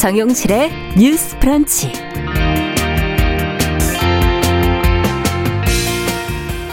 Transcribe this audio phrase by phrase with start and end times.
[0.00, 1.92] 정용실의 뉴스 프런치.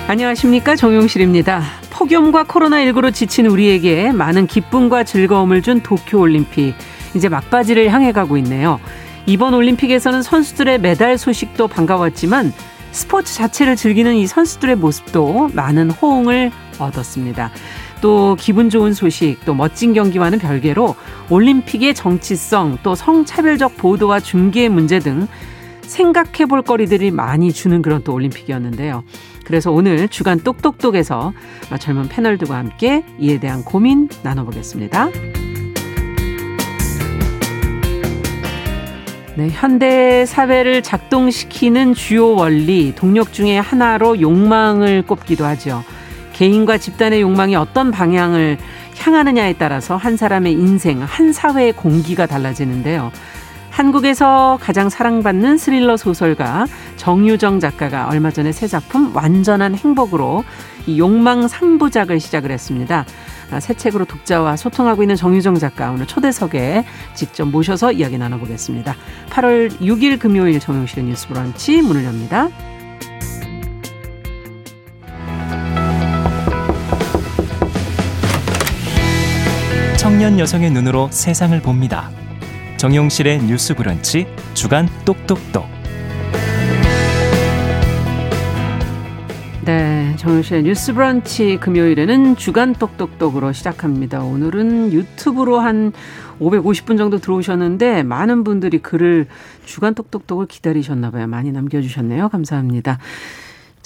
[0.08, 0.78] 안녕하십니까.
[0.78, 1.62] 정용실입니다.
[1.90, 6.74] 폭염과 코로나19로 지친 우리에게 많은 기쁨과 즐거움을 준 도쿄올림픽.
[7.16, 8.80] 이제 막바지를 향해 가고 있네요.
[9.26, 12.54] 이번 올림픽에서는 선수들의 메달 소식도 반가웠지만
[12.94, 17.52] 스포츠 자체를 즐기는 이 선수들의 모습도 많은 호응을 얻었습니다.
[18.02, 20.96] 또 기분 좋은 소식, 또 멋진 경기와는 별개로
[21.30, 25.28] 올림픽의 정치성, 또 성차별적 보도와 중계 문제 등
[25.82, 29.04] 생각해 볼 거리들이 많이 주는 그런 또 올림픽이었는데요.
[29.46, 31.34] 그래서 오늘 주간 똑똑똑에서
[31.80, 35.10] 젊은 패널들과 함께 이에 대한 고민 나눠보겠습니다.
[39.38, 45.84] 네, 현대 사회를 작동시키는 주요 원리, 동력 중의 하나로 욕망을 꼽기도 하죠.
[46.38, 48.60] 개인과 집단의 욕망이 어떤 방향을
[49.00, 53.12] 향하느냐에 따라서 한 사람의 인생, 한 사회의 공기가 달라지는데요.
[53.72, 56.66] 한국에서 가장 사랑받는 스릴러 소설가
[56.96, 60.44] 정유정 작가가 얼마 전에 새 작품 완전한 행복으로
[60.86, 63.06] 이 욕망 상부작을 시작을 했습니다.
[63.52, 68.96] 아, 새 책으로 독자와 소통하고 있는 정유정 작가 오늘 초대석에 직접 모셔서 이야기 나눠보겠습니다.
[69.30, 72.50] 8월 6일 금요일 정용실의 뉴스 브런치 문을 엽니다.
[80.08, 82.10] 청년 여성의 눈으로 세상을 봅니다.
[82.78, 85.66] 정용실의 뉴스 브런치 주간 똑똑똑.
[89.66, 94.22] 네, 정용실의 뉴스 브런치 금요일에는 주간 똑똑똑으로 시작합니다.
[94.22, 95.92] 오늘은 유튜브로 한
[96.40, 99.28] 550분 정도 들어오셨는데 많은 분들이 글을
[99.66, 101.28] 주간 똑똑똑을 기다리셨나 봐요.
[101.28, 102.30] 많이 남겨 주셨네요.
[102.30, 102.98] 감사합니다.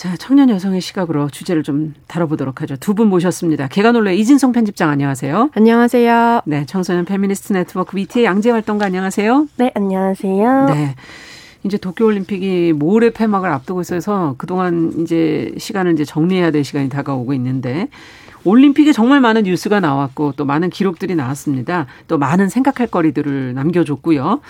[0.02, 2.75] 자, 청년 여성의 시각으로 주제를 좀 다뤄보도록 하죠.
[2.77, 3.67] 두 분 모셨습니다.
[3.67, 5.51] 계간홀로 이진송 편집장 안녕하세요.
[5.53, 6.41] 안녕하세요.
[6.45, 9.45] 네, 청소년 페미니스트 네트워크 위티의 양지 활동가 안녕하세요.
[9.57, 10.66] 네, 안녕하세요.
[10.69, 10.95] 네.
[11.63, 17.88] 이제 도쿄올림픽이 모레 폐막을 앞두고 있어서 그동안 이제 시간을 이제 정리해야 될 시간이 다가오고 있는데
[18.44, 21.85] 올림픽에 정말 많은 뉴스가 나왔고 또 많은 기록들이 나왔습니다.
[22.07, 24.41] 또 많은 생각할 거리들을 남겨줬고요.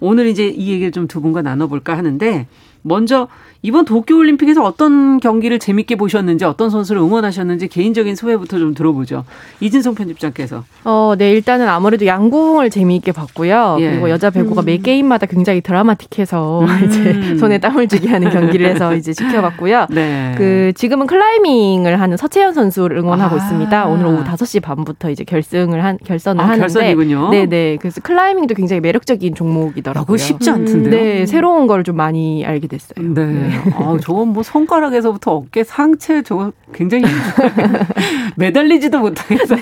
[0.00, 2.48] 오늘 이제 이 얘기를 좀 두 분과 나눠볼까 하는데
[2.82, 3.28] 먼저
[3.60, 9.24] 이번 도쿄올림픽에서 어떤 경기를 재밌게 보셨는지 어떤 선수를 응원하셨는지 개인적인 소회부터 좀 들어보죠.
[9.60, 10.62] 이진성 편집장께서.
[10.84, 13.78] 어, 네 일단은 아무래도 양궁을 재미있게 봤고요.
[13.80, 13.90] 예.
[13.90, 14.64] 그리고 여자 배구가 음.
[14.66, 16.84] 매 게임마다 굉장히 드라마틱해서 음.
[16.86, 19.86] 이제 손에 땀을 쥐게 하는 경기를 해서 이제 지켜봤고요.
[19.90, 20.34] 네.
[20.38, 23.38] 그 지금은 클라이밍을 하는 서채연 선수를 응원하고 아.
[23.38, 23.86] 있습니다.
[23.86, 27.30] 오늘 오후 5시 반부터 이제 결승을 한 결선을 아, 하는데 결선이군요.
[27.30, 27.76] 네, 네.
[27.80, 30.06] 그래서 클라이밍도 굉장히 매력적인 종목이더라고요.
[30.06, 30.90] 그거 쉽지 않던데요.
[30.90, 32.94] 네, 새로운 걸 좀 많이 알게 됐어요.
[33.14, 33.24] 네.
[33.26, 33.60] 네.
[33.76, 37.04] 아, 저건 뭐 손가락에서부터 어깨 상체 저거 굉장히
[38.36, 39.58] 매달리지도 못하겠어요.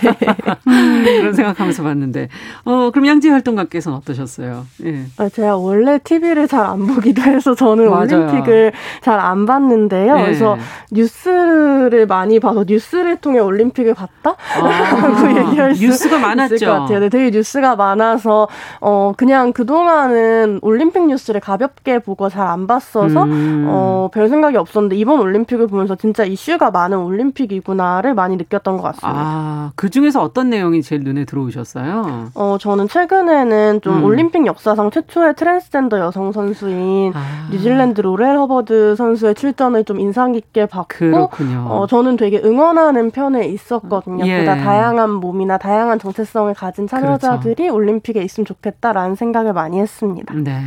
[0.66, 1.18] 네.
[1.18, 2.28] 그런 생각하면서 봤는데.
[2.64, 4.66] 어, 그럼 양지 활동가께서는 어떠셨어요?
[4.84, 5.04] 예.
[5.18, 8.02] 아, 제가 원래 TV를 잘 안 보기도 해서 저는 맞아요.
[8.26, 8.72] 올림픽을
[9.02, 10.18] 잘 안 봤는데요.
[10.18, 10.22] 예.
[10.22, 10.58] 그래서
[10.90, 14.34] 뉴스를 많이 봐서 뉴스를 통해 올림픽을 봤다?
[14.60, 16.54] 아, 얘기할 수 뉴스가 많았죠.
[16.56, 17.00] 있을 것 같아요.
[17.00, 18.48] 네, 되게 뉴스가 많아서
[18.80, 23.66] 어, 그냥 그동안은 올림픽 뉴스를 가볍게 보고 잘 안 봤어 서 음.
[23.68, 29.20] 어, 별 생각이 없었는데 이번 올림픽을 보면서 진짜 이슈가 많은 올림픽이구나를 많이 느꼈던 것 같습니다.
[29.20, 32.30] 아, 그 중에서 어떤 내용이 제일 눈에 들어오셨어요?
[32.34, 34.04] 어, 저는 최근에는 좀 음.
[34.04, 37.48] 올림픽 역사상 최초의 트랜스젠더 여성 선수인 아.
[37.52, 41.66] 뉴질랜드 로렐 허버드 선수의 출전을 좀 인상 깊게 봤고, 그렇군요.
[41.68, 44.26] 어, 저는 되게 응원하는 편에 있었거든요.
[44.26, 44.40] 예.
[44.40, 47.74] 보다 다양한 몸이나 다양한 정체성을 가진 참여자들이 그렇죠.
[47.74, 50.34] 올림픽에 있으면 좋겠다라는 생각을 많이 했습니다.
[50.34, 50.60] 네.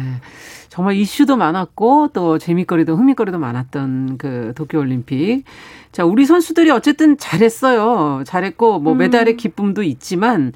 [0.79, 5.43] 정말 이슈도 많았고 또 재미거리도 흥미거리도 많았던 그 도쿄올림픽.
[5.91, 8.23] 자, 우리 선수들이 어쨌든 잘했어요.
[8.25, 8.99] 잘했고 뭐 음.
[8.99, 10.53] 메달의 기쁨도 있지만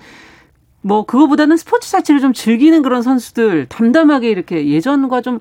[0.80, 5.40] 뭐 그거보다는 스포츠 자체를 좀 즐기는 그런 선수들 담담하게 이렇게 예전과 좀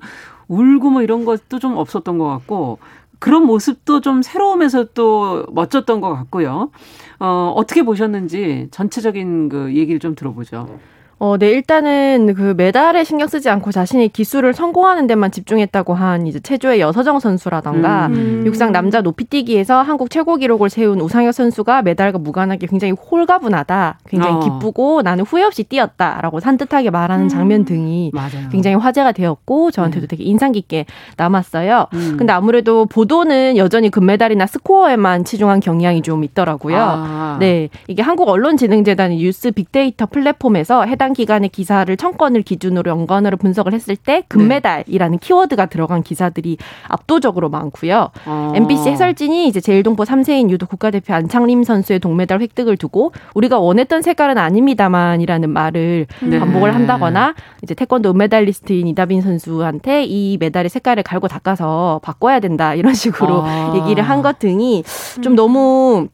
[0.49, 2.79] 울고 뭐 이런 것도 좀 없었던 것 같고
[3.19, 6.71] 그런 모습도 좀 새로우면서 또 멋졌던 것 같고요.
[7.19, 10.77] 어, 어떻게 보셨는지 전체적인 그 얘기를 좀 들어보죠.
[11.23, 16.41] 어, 네, 일단은 그 메달에 신경 쓰지 않고 자신의 기술을 성공하는 데만 집중했다고 한 이제
[16.41, 18.43] 체조의 여서정 선수라던가 음.
[18.45, 24.39] 육상 남자 높이뛰기에서 한국 최고 기록을 세운 우상혁 선수가 메달과 무관하게 굉장히 홀가분하다, 굉장히 어.
[24.41, 27.29] 기쁘고 나는 후회 없이 뛰었다 라고 산뜻하게 말하는 음.
[27.29, 28.49] 장면 등이 맞아요.
[28.51, 30.17] 굉장히 화제가 되었고 저한테도 네.
[30.17, 31.87] 되게 인상 깊게 남았어요.
[31.93, 32.15] 음.
[32.17, 36.77] 근데 아무래도 보도는 여전히 금메달이나 스코어에만 치중한 경향이 좀 있더라고요.
[36.77, 37.37] 아.
[37.39, 43.73] 네, 이게 한국 언론진흥재단의 뉴스 빅데이터 플랫폼에서 해당 해당 기간의 기사를 청건을 기준으로 연관으로 분석을
[43.73, 45.25] 했을 때 금메달이라는 네.
[45.25, 46.57] 키워드가 들어간 기사들이
[46.87, 48.09] 압도적으로 많고요.
[48.25, 48.51] 어.
[48.55, 54.37] MBC 해설진이 이제 제일동포 3세인 유도 국가대표 안창림 선수의 동메달 획득을 두고 우리가 원했던 색깔은
[54.37, 56.39] 아닙니다만이라는 말을 네.
[56.39, 62.93] 반복을 한다거나 이제 태권도 은메달리스트인 이다빈 선수한테 이 메달의 색깔을 갈고 닦아서 바꿔야 된다 이런
[62.93, 63.73] 식으로 아.
[63.75, 64.85] 얘기를 한 것 등이
[65.21, 66.07] 좀 너무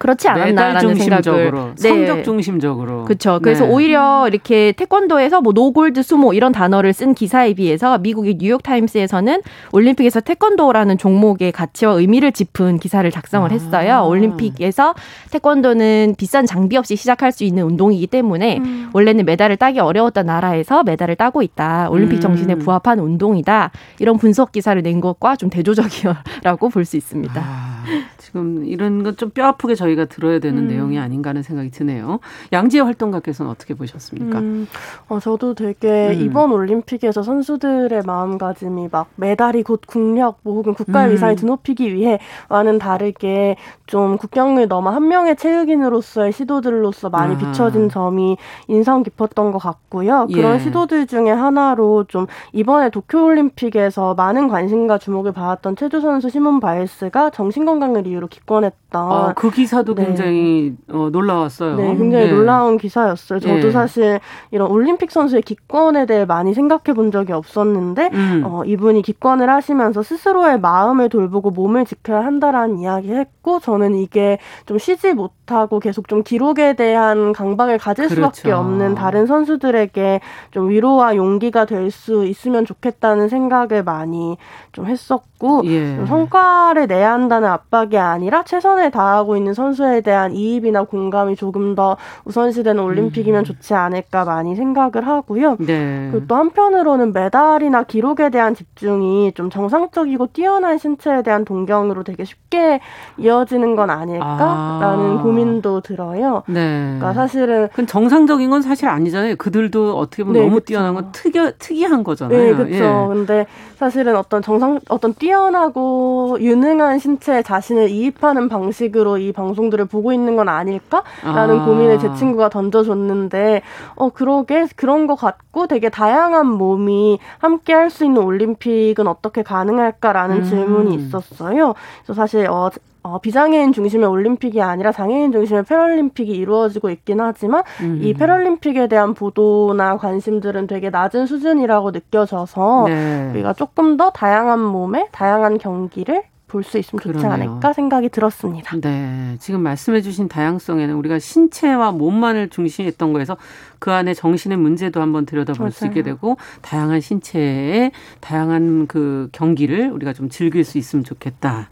[0.00, 1.88] 그렇지 않았나라는 생각을 네.
[1.88, 3.38] 성적 중심적으로 그렇죠.
[3.42, 3.70] 그래서 네.
[3.70, 9.42] 오히려 이렇게 태권도에서 뭐 노골드 수모 이런 단어를 쓴 기사에 비해서 미국의 뉴욕 타임스에서는
[9.72, 13.92] 올림픽에서 태권도라는 종목의 가치와 의미를 짚은 기사를 작성을 했어요.
[13.96, 14.02] 아.
[14.02, 14.94] 올림픽에서
[15.32, 18.90] 태권도는 비싼 장비 없이 시작할 수 있는 운동이기 때문에 음.
[18.94, 21.90] 원래는 메달을 따기 어려웠던 나라에서 메달을 따고 있다.
[21.90, 22.20] 올림픽 음.
[22.20, 23.70] 정신에 부합한 운동이다.
[23.98, 27.38] 이런 분석 기사를 낸 것과 좀 대조적이라고 볼 수 있습니다.
[27.44, 27.84] 아.
[28.18, 30.68] 지금 이런 건좀뼈 아프게 저희 가 들어야 되는 음.
[30.68, 32.20] 내용이 아닌가 하는 생각이 드네요.
[32.52, 34.38] 양지혜 활동가께서는 어떻게 보셨습니까?
[34.38, 34.68] 음,
[35.08, 36.20] 어, 저도 되게 음.
[36.20, 41.12] 이번 올림픽에서 선수들의 마음가짐이 막 메달이 곧 국력 뭐 혹은 국가의 음.
[41.12, 43.56] 위상을 드높이기 위해와는 다르게
[43.86, 47.38] 좀 국경을 넘어 한 명의 체육인으로서의 시도들로서 많이 아.
[47.38, 48.36] 비춰진 점이
[48.68, 50.28] 인상 깊었던 것 같고요.
[50.32, 50.58] 그런 예.
[50.60, 58.06] 시도들 중에 하나로 좀 이번에 도쿄올림픽에서 많은 관심과 주목을 받았던 체조 선수 시몬 바일스가 정신건강을
[58.06, 60.06] 이유로 기권했던 아, 그 기사 도 네.
[60.06, 61.76] 굉장히 어, 놀라웠어요.
[61.76, 62.32] 네, 굉장히 네.
[62.32, 63.38] 놀라운 기사였어요.
[63.38, 63.70] 저도 네.
[63.70, 68.42] 사실 이런 올림픽 선수의 기권에 대해 많이 생각해 본 적이 없었는데 음.
[68.44, 75.12] 어, 이분이 기권을 하시면서 스스로의 마음을 돌보고 몸을 지켜야 한다라는 이야기했고 저는 이게 좀 쉬지
[75.12, 78.32] 못하고 계속 좀 기록에 대한 강박을 가질 그렇죠.
[78.32, 84.36] 수밖에 없는 다른 선수들에게 좀 위로와 용기가 될 수 있으면 좋겠다는 생각을 많이
[84.72, 86.04] 좀 했었고 예.
[86.06, 91.96] 성과를 내야 한다는 압박이 아니라 최선을 다하고 있는 선 수에 대한 이입이나 공감이 조금 더
[92.24, 93.44] 우선시되는 올림픽이면 음.
[93.44, 95.56] 좋지 않을까 많이 생각을 하고요.
[95.60, 96.08] 네.
[96.10, 102.80] 그리고 또 한편으로는 메달이나 기록에 대한 집중이 좀 정상적이고 뛰어난 신체에 대한 동경으로 되게 쉽게
[103.18, 105.20] 이어지는 건 아닐까라는 아.
[105.22, 106.42] 고민도 들어요.
[106.46, 106.96] 네.
[106.98, 109.36] 그러니까 사실은 그 정상적인 건 사실 아니잖아요.
[109.36, 110.66] 그들도 어떻게 보면 네, 너무 그쵸.
[110.66, 112.38] 뛰어난 건 특이 특이한 거잖아요.
[112.38, 112.74] 네, 그렇죠.
[112.74, 113.14] 예.
[113.14, 113.46] 근데
[113.76, 120.36] 사실은 어떤 정상 어떤 뛰어나고 유능한 신체에 자신을 이입하는 방식으로 이 방 송들을 보고 있는
[120.36, 121.64] 건 아닐까라는 아.
[121.64, 123.62] 고민을 제 친구가 던져줬는데
[123.96, 130.36] 어 그러게 그런 것 같고 되게 다양한 몸이 함께 할 수 있는 올림픽은 어떻게 가능할까라는
[130.36, 130.44] 음.
[130.44, 131.74] 질문이 있었어요.
[132.04, 132.70] 그래서 사실 어
[133.02, 138.00] 어, 비장애인 중심의 올림픽이 아니라 장애인 중심의 패럴림픽이 이루어지고 있긴 하지만 음.
[138.02, 143.30] 이 패럴림픽에 대한 보도나 관심들은 되게 낮은 수준이라고 느껴져서 네.
[143.32, 147.50] 우리가 조금 더 다양한 몸에 다양한 경기를 볼 수 있으면 좋지 그러네요.
[147.52, 148.76] 않을까 생각이 들었습니다.
[148.80, 149.36] 네.
[149.38, 153.36] 지금 말씀해 주신 다양성에는 우리가 신체와 몸만을 중시했던 거에서
[153.78, 155.70] 그 안에 정신의 문제도 한번 들여다볼.
[155.70, 161.68] 수 있게 되고 다양한 신체의 다양한 그 경기를 우리가 좀 즐길 수 있으면 좋겠다.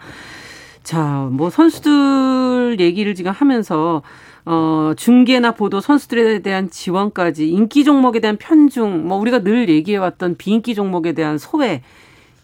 [0.84, 4.02] 자, 뭐 선수들 얘기를 지금 하면서
[4.46, 10.75] 어, 중계나 보도, 선수들에 대한 지원까지 인기 종목에 대한 편중, 뭐 우리가 늘 얘기해왔던 비인기
[10.75, 11.82] 종목에 대한 소외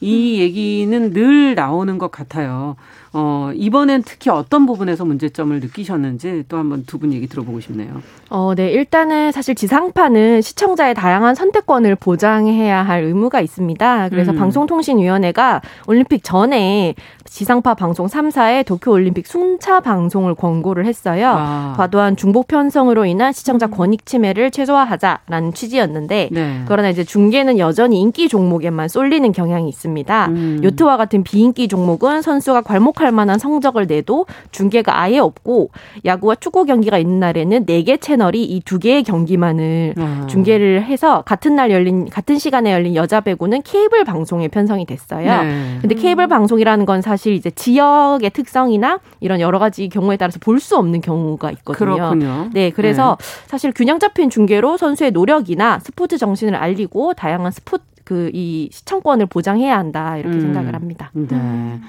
[0.04, 2.76] 이 얘기는 늘 나오는 것 같아요.
[3.16, 8.02] 어, 이번엔 특히 어떤 부분에서 문제점을 느끼셨는지 또 한번 두 분 얘기 들어보고 싶네요.
[8.31, 8.70] 어, 네.
[8.70, 14.08] 일단은 사실 지상파는 시청자의 다양한 선택권을 보장해야 할 의무가 있습니다.
[14.08, 14.37] 그래서 음.
[14.38, 21.34] 방송통신위원회가 올림픽 전에 지상파 방송 3사의 도쿄 올림픽 순차 방송을 권고를 했어요.
[21.36, 21.74] 아.
[21.77, 23.70] 과도한 중복 편성으로 인한 시청자 음.
[23.70, 26.62] 권익 침해를 최소화하자라는 취지였는데 네.
[26.67, 30.27] 그러나 이제 중계는 여전히 인기 종목에만 쏠리는 경향이 있습니다.
[30.29, 30.60] 음.
[30.62, 35.70] 요트와 같은 비인기 종목은 선수가 괄목할 주목할 만한 성적을 내도 중계가 아예 없고
[36.05, 40.27] 야구와 축구 경기가 있는 날에는 4개 채널이 이 두 개의 경기만을 아.
[40.29, 45.43] 중계를 해서 같은 날 열린 같은 시간에 열린 여자 배구는 케이블 방송에 편성이 됐어요.
[45.43, 45.79] 네.
[45.82, 50.79] 근데 케이블 방송이라는 건 사실 이제 지역의 특성이나 이런 여러 가지 경우에 따라서 볼 수
[50.79, 51.94] 없는 경우가 있거든요.
[51.96, 52.49] 그렇군요.
[52.55, 53.25] 네, 그래서 네.
[53.49, 59.77] 사실 균형 잡힌 중계로 선수의 노력이나 스포츠 정신을 알리고 다양한 스포츠 그 이 시청권을 보장해야
[59.79, 60.41] 한다 이렇게 음.
[60.41, 61.11] 생각을 합니다.
[61.15, 61.81] 네.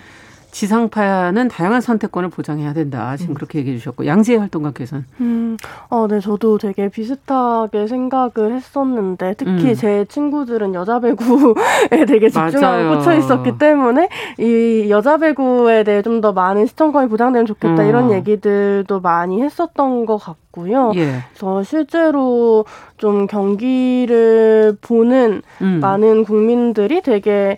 [0.55, 3.17] 지상파는 다양한 선택권을 보장해야 된다.
[3.17, 3.35] 지금 음.
[3.35, 5.57] 그렇게 얘기해 주셨고 양지혜 활동가께서는 음,
[5.89, 9.73] 어, 네, 저도 되게 비슷하게 생각을 했었는데 특히 음.
[9.75, 14.07] 제 친구들은 여자 배구에 되게 집중하고 꽂혀 있었기 때문에
[14.39, 17.89] 이 여자 배구에 대해 좀 더 많은 시청권이 보장되면 좋겠다 음.
[17.89, 20.93] 이런 얘기들도 많이 했었던 것 같고요.
[20.95, 21.17] 예.
[21.33, 22.63] 그래서 실제로
[22.95, 25.79] 좀 경기를 보는 음.
[25.81, 27.57] 많은 국민들이 되게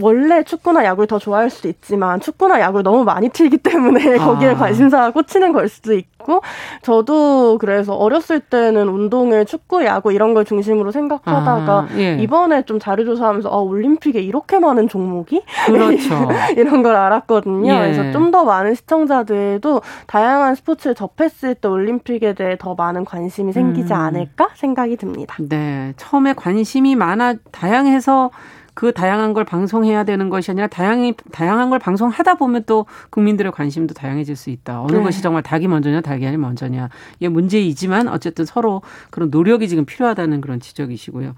[0.00, 4.54] 원래 축구나 야구를 더 좋아할 수도 있지만 축구나 야구를 너무 많이 튀기 때문에 거기에 아.
[4.54, 6.42] 관심사가 꽂히는 걸 수도 있고
[6.82, 12.16] 저도 그래서 어렸을 때는 운동을 축구, 야구 이런 걸 중심으로 생각하다가 아, 예.
[12.20, 16.28] 이번에 좀 자료 조사하면서 어, 올림픽에 이렇게 많은 종목이 그렇죠.
[16.56, 17.72] 이런 걸 알았거든요.
[17.72, 17.78] 예.
[17.78, 23.92] 그래서 좀 더 많은 시청자들도 다양한 스포츠를 접했을 때 올림픽에 대해 더 많은 관심이 생기지
[23.92, 23.98] 음.
[23.98, 25.34] 않을까 생각이 듭니다.
[25.38, 28.30] 네, 처음에 관심이 많아 다양해서
[28.78, 33.92] 그 다양한 걸 방송해야 되는 것이 아니라 다양히 다양한 걸 방송하다 보면 또 국민들의 관심도
[33.92, 34.82] 다양해질 수 있다.
[34.82, 35.02] 어느 네.
[35.02, 40.60] 것이 정말 닭이 먼저냐 달걀이 먼저냐 이게 문제이지만 어쨌든 서로 그런 노력이 지금 필요하다는 그런
[40.60, 41.34] 지적이시고요.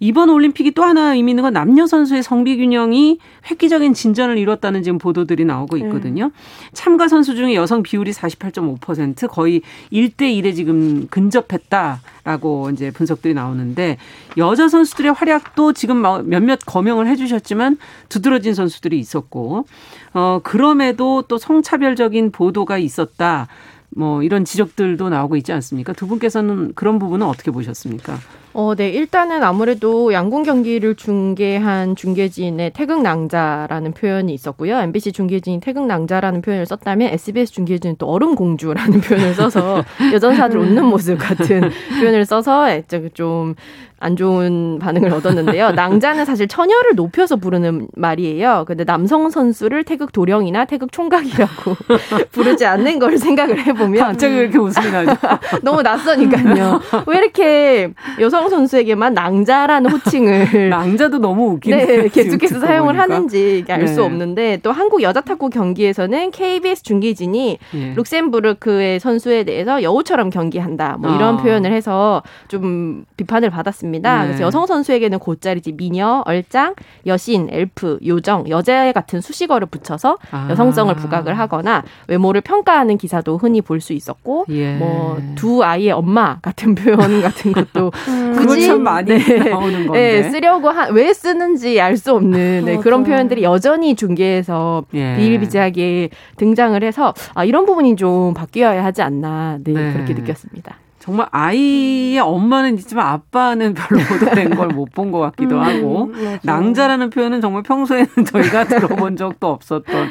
[0.00, 3.18] 이번 올림픽이 또 하나 의미 있는 건 남녀 선수의 성비 균형이
[3.50, 5.84] 획기적인 진전을 이뤘다는 지금 보도들이 나오고 네.
[5.84, 6.24] 있거든요.
[6.24, 6.30] 네.
[6.72, 9.62] 참가 선수 중에 여성 비율이 48.5% 거의
[9.92, 13.96] 1대 1에 지금 근접했다라고 이제 분석들이 나오는데
[14.36, 19.66] 여자 선수들의 활약도 지금 몇몇 거명을 해 주셨지만 두드러진 선수들이 있었고
[20.14, 23.48] 어 그럼에도 또 성차별적인 보도가 있었다.
[23.90, 25.92] 뭐 이런 지적들도 나오고 있지 않습니까?
[25.92, 28.18] 두 분께서는 그런 부분은 어떻게 보셨습니까?
[28.58, 28.88] 어, 네.
[28.88, 34.78] 일단은 아무래도 양궁 경기를 중계한 중계진의 태극낭자라는 표현이 있었고요.
[34.78, 41.70] MBC 중계진이 태극낭자라는 표현을 썼다면 SBS 중계진은 또 얼음공주라는 표현을 써서 여전사들 웃는 모습 같은
[42.00, 42.66] 표현을 써서
[43.12, 43.56] 좀
[43.98, 45.70] 안 좋은 반응을 얻었는데요.
[45.72, 48.64] 낭자는 사실 처녀를 높여서 부르는 말이에요.
[48.66, 51.74] 근데 남성 선수를 태극 도령이나 태극 총각이라고
[52.32, 55.16] 부르지 않는 걸 생각을 해보면 갑자기 왜 이렇게 웃음이 나죠?
[55.62, 56.80] 너무 낯서니까요.
[57.06, 61.86] 왜 이렇게 여성 이정 선수에게만 낭자라는 호칭을 낭자도 너무 웃기네.
[61.86, 63.02] 네, 계속해서 사용을 보니까.
[63.14, 64.02] 하는지 알수 네.
[64.02, 67.94] 없는데 또 한국 여자 탁구 경기에서는 KBS 중계진이 예.
[67.94, 70.96] 룩셈부르크의 선수에 대해서 여우처럼 경기한다.
[71.00, 71.42] 뭐 이런 아.
[71.42, 74.20] 표현을 해서 좀 비판을 받았습니다.
[74.22, 74.26] 네.
[74.28, 76.74] 그래서 여성 선수에게는 곧자리지 미녀, 얼짱,
[77.06, 80.48] 여신, 엘프, 요정, 여자 같은 수식어를 붙여서 아.
[80.50, 84.74] 여성성을 부각을 하거나 외모를 평가하는 기사도 흔히 볼 수 있었고 예.
[84.76, 87.92] 뭐두 아이의 엄마 같은 표현 같은 것도
[88.40, 88.46] 음.
[88.46, 89.50] 굳이 참 많이 네.
[89.50, 94.84] 나오는 건데 네, 쓰려고 하, 왜 쓰는지 알 수 없는 네, 그런 표현들이 여전히 중계에서
[94.94, 95.16] 예.
[95.16, 99.92] 비일비재하게 등장을 해서 아, 이런 부분이 좀 바뀌어야 하지 않나 네, 네.
[99.92, 100.74] 그렇게 느꼈습니다.
[100.98, 106.38] 정말 아이의 엄마는 있지만 아빠는 별로 보도된 걸 못 본 것 같기도 음, 하고 음,
[106.42, 110.08] 낭자라는 표현은 정말 평소에는 저희가 들어본 적도 없었던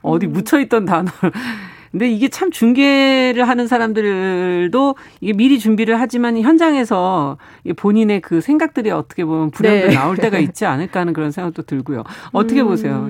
[0.00, 0.32] 어디 음.
[0.32, 1.32] 묻혀있던 단어를
[1.90, 7.36] 근데 이게 참 중계를 하는 사람들도 이게 미리 준비를 하지만 현장에서
[7.76, 9.94] 본인의 그 생각들이 어떻게 보면 불현듯 네.
[9.94, 12.04] 나올 때가 있지 않을까 하는 그런 생각도 들고요.
[12.32, 12.66] 어떻게 음.
[12.68, 13.08] 보세요?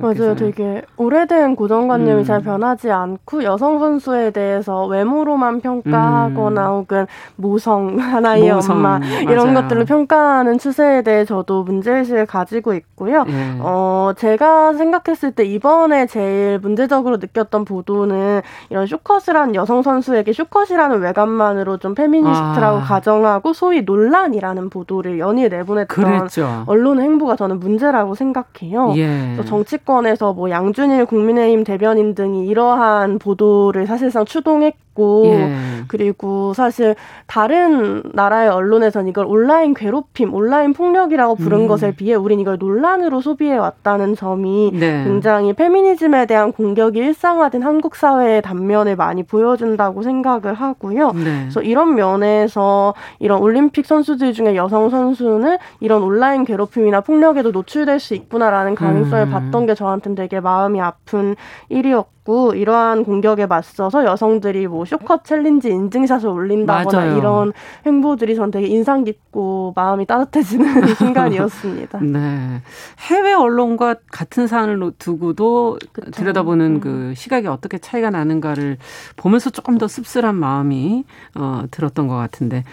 [0.00, 0.34] 맞아요.
[0.36, 2.24] 되게 오래된 고정관념이 음.
[2.24, 6.74] 잘 변하지 않고 여성 선수에 대해서 외모로만 평가하거나 음.
[6.78, 8.76] 혹은 모성 하나의 모성.
[8.76, 9.62] 엄마 이런 맞아요.
[9.62, 13.24] 것들을 평가하는 추세에 대해 저도 문제의식을 가지고 있고요.
[13.24, 13.56] 네.
[13.60, 18.86] 어, 제가 생각했을 때 이번에 제일 문제적으로 느꼈던 보도 부분은 이런
[19.34, 22.80] 한 여성 선수에게 숏컷이라는 외관만으로 좀 페미니스트라고 아.
[22.80, 26.64] 가정하고 소위 논란이라는 보도를 연일 내보냈던 그랬죠.
[26.66, 28.94] 언론 행보가 저는 문제라고 생각해요.
[28.96, 29.36] 예.
[29.44, 35.54] 정치권에서 뭐 양준우 국민의힘 대변인 등이 이러한 보도를 사실상 추동했고 예.
[35.88, 36.94] 그리고 사실
[37.26, 41.68] 다른 나라의 언론에선 이걸 온라인 괴롭힘, 온라인 폭력이라고 부른 음.
[41.68, 45.04] 것에 비해 우린 이걸 논란으로 소비해 왔다는 점이 네.
[45.04, 51.12] 굉장히 페미니즘에 대한 공격이 일상화된 한국 사회의 단면을 많이 보여준다고 생각을 하고요.
[51.12, 51.40] 네.
[51.40, 58.14] 그래서 이런 면에서 이런 올림픽 선수들 중에 여성 선수는 이런 온라인 괴롭힘이나 폭력에도 노출될 수
[58.14, 59.30] 있구나라는 가능성을 음.
[59.30, 61.36] 봤던 게 저한테는 되게 마음이 아픈
[61.68, 67.16] 일이었고 있고 이러한 공격에 맞서서 여성들이 뭐 숏컷 챌린지 인증샷을 올린다거나 맞아요.
[67.16, 67.52] 이런
[67.86, 72.00] 행보들이 전 되게 인상 깊고 마음이 따뜻해지는 순간이었습니다.
[72.00, 72.60] 네.
[73.08, 76.10] 해외 언론과 같은 사안을 두고도 그쵸.
[76.10, 76.80] 들여다보는 음.
[76.80, 78.76] 그 시각이 어떻게 차이가 나는가를
[79.16, 81.04] 보면서 조금 더 씁쓸한 마음이
[81.34, 82.64] 어, 들었던 것 같은데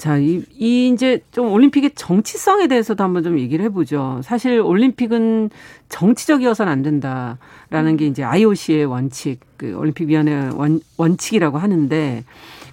[0.00, 4.22] 자, 이, 이 이제 좀 올림픽의 정치성에 대해서도 한번 좀 얘기를 해보죠.
[4.24, 5.50] 사실 올림픽은
[5.90, 12.24] 정치적이어서는 안 된다라는 게 이제 IOC의 원칙, 그 올림픽위원회 원, 원칙이라고 하는데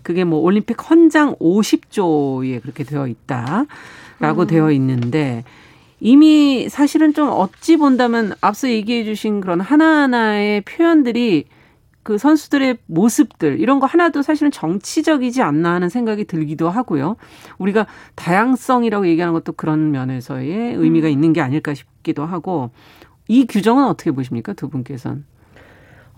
[0.03, 4.47] 그게 뭐 올림픽 헌장 50조에 그렇게 되어 있다라고 음.
[4.47, 5.43] 되어 있는데
[5.99, 11.43] 이미 사실은 좀 어찌 본다면 앞서 얘기해 주신 그런 하나하나의 표현들이
[12.07, 17.17] 그 선수들의 모습들 이런 거 하나도 사실은 정치적이지 않나 하는 생각이 들기도 하고요.
[17.57, 17.85] 우리가
[18.15, 21.11] 다양성이라고 얘기하는 것도 그런 면에서의 의미가 음.
[21.11, 22.69] 있는 게 아닐까 싶기도 하고
[23.27, 25.25] 이 규정은 어떻게 보십니까 두 분께서는?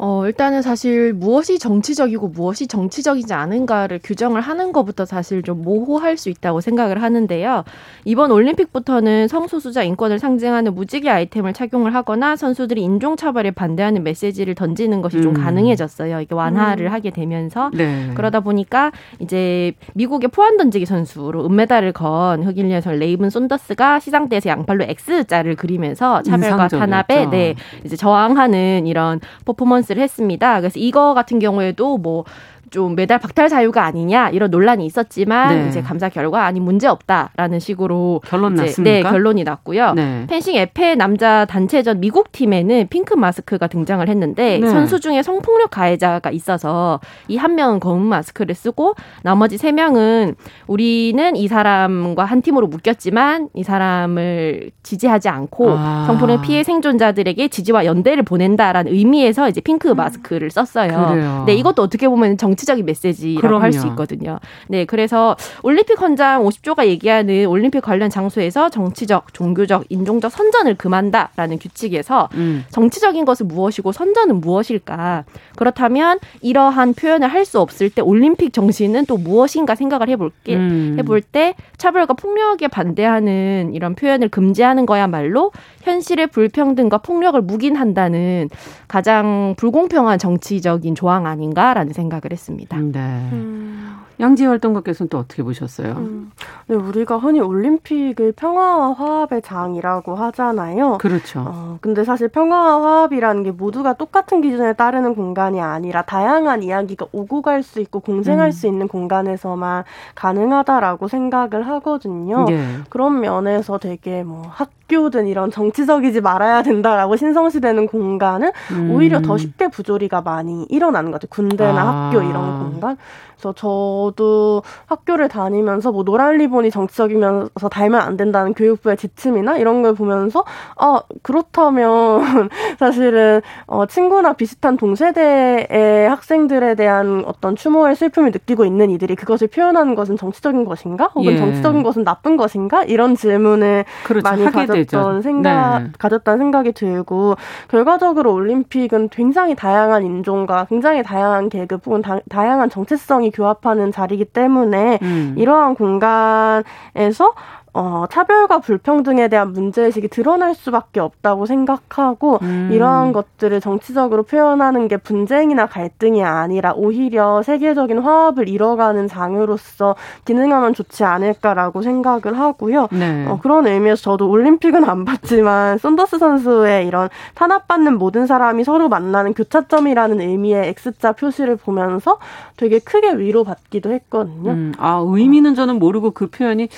[0.02, 6.30] 어, 일단은 사실 무엇이 정치적이고 무엇이 정치적이지 않은가를 규정을 하는 것부터 사실 좀 모호할 수
[6.30, 7.66] 있다고 생각을 하는데요.
[8.06, 15.22] 이번 올림픽부터는 성소수자 인권을 상징하는 무지개 아이템을 착용을 하거나 선수들이 인종차별에 반대하는 메시지를 던지는 것이
[15.22, 15.44] 좀 음.
[15.44, 16.22] 가능해졌어요.
[16.22, 16.92] 이게 완화를 음.
[16.94, 17.70] 하게 되면서.
[17.74, 18.12] 네.
[18.16, 24.86] 그러다 보니까 이제 미국의 포환 던지기 선수로 은메달을 건 흑인 여성 레이븐 손더스가 시상대에서 양팔로
[24.86, 30.60] X자를 그리면서 차별과 탄압에 네, 이제 저항하는 이런 퍼포먼스 를 했습니다.
[30.60, 32.26] 그래서 이거 같은 경우에도 뭐
[32.70, 35.68] 좀 메달 박탈 사유가 아니냐 이런 논란이 있었지만 네.
[35.70, 38.92] 이제 감사 결과 아니 문제 없다라는 식으로 결론 났습니까?
[38.92, 39.94] 네 결론이 났고요.
[39.94, 40.26] 네.
[40.28, 44.70] 펜싱 에페 남자 단체전 미국 팀에는 핑크 마스크가 등장을 했는데 네.
[44.70, 50.36] 선수 중에 성폭력 가해자가 있어서 이 한 명은 검은 마스크를 쓰고 나머지 세 명은
[50.68, 56.04] 우리는 이 사람과 한 팀으로 묶였지만 이 사람을 지지하지 않고 아.
[56.08, 61.08] 성폭력 피해 생존자들에게 지지와 연대를 보낸다라는 의미에서 이제 핑크 마스크를 썼어요.
[61.12, 61.44] 그래요.
[61.48, 64.40] 네 이것도 어떻게 보면 정 정치적인 메시지라고 할 수 있거든요.
[64.68, 72.30] 네, 그래서 올림픽 헌장 50조가 얘기하는 올림픽 관련 장소에서 정치적, 종교적, 인종적 선전을 금한다라는 규칙에서
[72.34, 72.66] 음.
[72.72, 75.24] 정치적인 것은 무엇이고 선전은 무엇일까?
[75.56, 80.98] 그렇다면 이러한 표현을 할 수 없을 때 올림픽 정신은 또 무엇인가 생각을 해볼게 음.
[81.00, 85.52] 해볼 때 차별과 폭력에 반대하는 이런 표현을 금지하는 거야말로
[85.84, 88.50] 현실의 불평등과 폭력을 묵인한다는
[88.88, 92.49] 가장 불공평한 정치적인 조항 아닌가라는 생각을 했습니다.
[92.58, 93.30] 네.
[93.34, 94.09] 음.
[94.20, 95.94] 양지 활동가께서는 또 어떻게 보셨어요?
[95.94, 96.32] 음.
[96.68, 100.98] 네, 우리가 흔히 올림픽을 평화와 화합의 장이라고 하잖아요.
[101.00, 101.46] 그렇죠.
[101.48, 107.42] 어, 근데 사실 평화와 화합이라는 게 모두가 똑같은 기준에 따르는 공간이 아니라 다양한 이야기가 오고
[107.42, 108.52] 갈 수 있고 공생할 음.
[108.52, 109.84] 수 있는 공간에서만
[110.16, 112.46] 가능하다라고 생각을 하거든요.
[112.50, 112.62] 예.
[112.90, 118.92] 그런 면에서 되게 뭐 학교든 이런 정치적이지 말아야 된다라고 신성시되는 공간은 음.
[118.92, 121.30] 오히려 더 쉽게 부조리가 많이 일어나는 것 같아요.
[121.30, 122.06] 군대나 아.
[122.08, 122.98] 학교 이런 공간.
[123.36, 129.94] 그래서 저도 학교를 다니면서 뭐 노란 리본이 정치적이면서 달면 안 된다는 교육부의 지침이나 이런 걸
[129.94, 130.44] 보면서
[130.78, 132.50] 아 그렇다면
[132.80, 139.96] 사실은 어 친구나 비슷한 동세대의 학생들에 대한 어떤 추모의 슬픔을 느끼고 있는 이들이 그것을 표현하는
[139.96, 141.38] 것은 정치적인 것인가 혹은 예.
[141.38, 144.24] 정치적인 것은 나쁜 것인가 이런 질문을 그렇죠.
[144.24, 145.90] 많이 가졌던 생각 네.
[145.98, 147.36] 가졌다는 생각이 들고
[147.68, 155.00] 결과적으로 올림픽은 굉장히 다양한 인종과 굉장히 다양한 계급 혹은 다, 다양한 정체성이 교합하는 자리이기 때문에
[155.02, 155.36] 음.
[155.38, 157.34] 이러한 공간에서
[157.74, 162.70] 어, 차별과 불평등에 대한 문제의식이 드러날 수밖에 없다고 생각하고 음.
[162.72, 171.04] 이러한 것들을 정치적으로 표현하는 게 분쟁이나 갈등이 아니라 오히려 세계적인 화합을 이뤄가는 장으로서 기능하면 좋지
[171.04, 172.88] 않을까라고 생각을 하고요.
[172.92, 173.28] 네.
[173.28, 179.34] 어, 그런 의미에서 저도 올림픽은 안 봤지만 썬더스 선수의 이런 탄압받는 모든 사람이 서로 만나는
[179.34, 182.18] 교차점이라는 의미의 X자 표시를 보면서
[182.58, 184.52] 되게 크게 위로받기도 했거든요.
[184.52, 186.70] 음, 아, 의미는 저는 모르고 그 표현이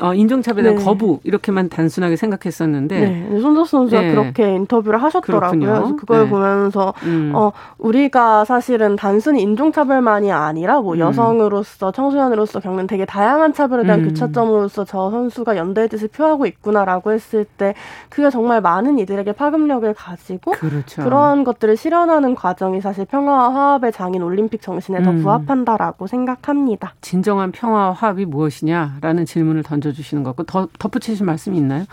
[0.00, 0.84] 어, 인종차별에 대한 네.
[0.84, 3.40] 거부 이렇게만 단순하게 생각했었는데 네.
[3.40, 4.10] 손덕 선수가 네.
[4.10, 5.60] 그렇게 인터뷰를 하셨더라고요.
[5.60, 6.30] 그래서 그걸 네.
[6.30, 7.32] 보면서 음.
[7.34, 11.00] 어, 우리가 사실은 단순히 인종차별만이 아니라 뭐 음.
[11.00, 14.08] 여성으로서 청소년으로서 겪는 되게 다양한 차별에 대한 음.
[14.08, 17.74] 교차점으로서 저 선수가 연대의 뜻을 표하고 있구나라고 했을 때
[18.08, 21.02] 그게 정말 많은 이들에게 파급력을 가지고 그렇죠.
[21.02, 25.22] 그런 것들을 실현하는 과정이 사실 평화와 화합의 장인 올림픽 정신에 더 음.
[25.22, 26.94] 부합한다라고 생각합니다.
[27.02, 31.84] 진정한 평화와 화합이 무엇이냐라는 질문을 던져주시는 것 같고 더 덧붙이실 말씀이 있나요?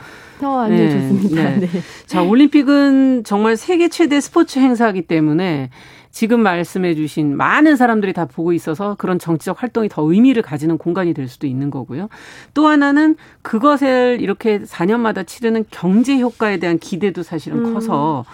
[0.41, 1.43] 어, 아니요, 네, 좋습니다.
[1.43, 1.59] 네.
[1.59, 1.67] 네.
[2.05, 5.69] 자, 올림픽은 정말 세계 최대 스포츠 행사이기 때문에
[6.13, 11.13] 지금 말씀해 주신 많은 사람들이 다 보고 있어서 그런 정치적 활동이 더 의미를 가지는 공간이
[11.15, 12.07] 될 수도 있는 거고요.
[12.53, 17.73] 또 하나는 그것을 이렇게 4년마다 치르는 경제 효과에 대한 기대도 사실은 음.
[17.73, 18.25] 커서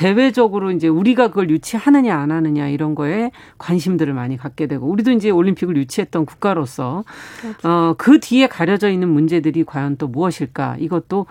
[0.00, 5.28] 대외적으로 이제 우리가 그걸 유치하느냐 안 하느냐 이런 거에 관심들을 많이 갖게 되고 우리도 이제
[5.28, 7.04] 올림픽을 유치했던 국가로서
[7.42, 7.68] 그렇죠.
[7.68, 11.26] 어, 그 뒤에 가려져 있는 문제들이 과연 또 무엇일까 이것도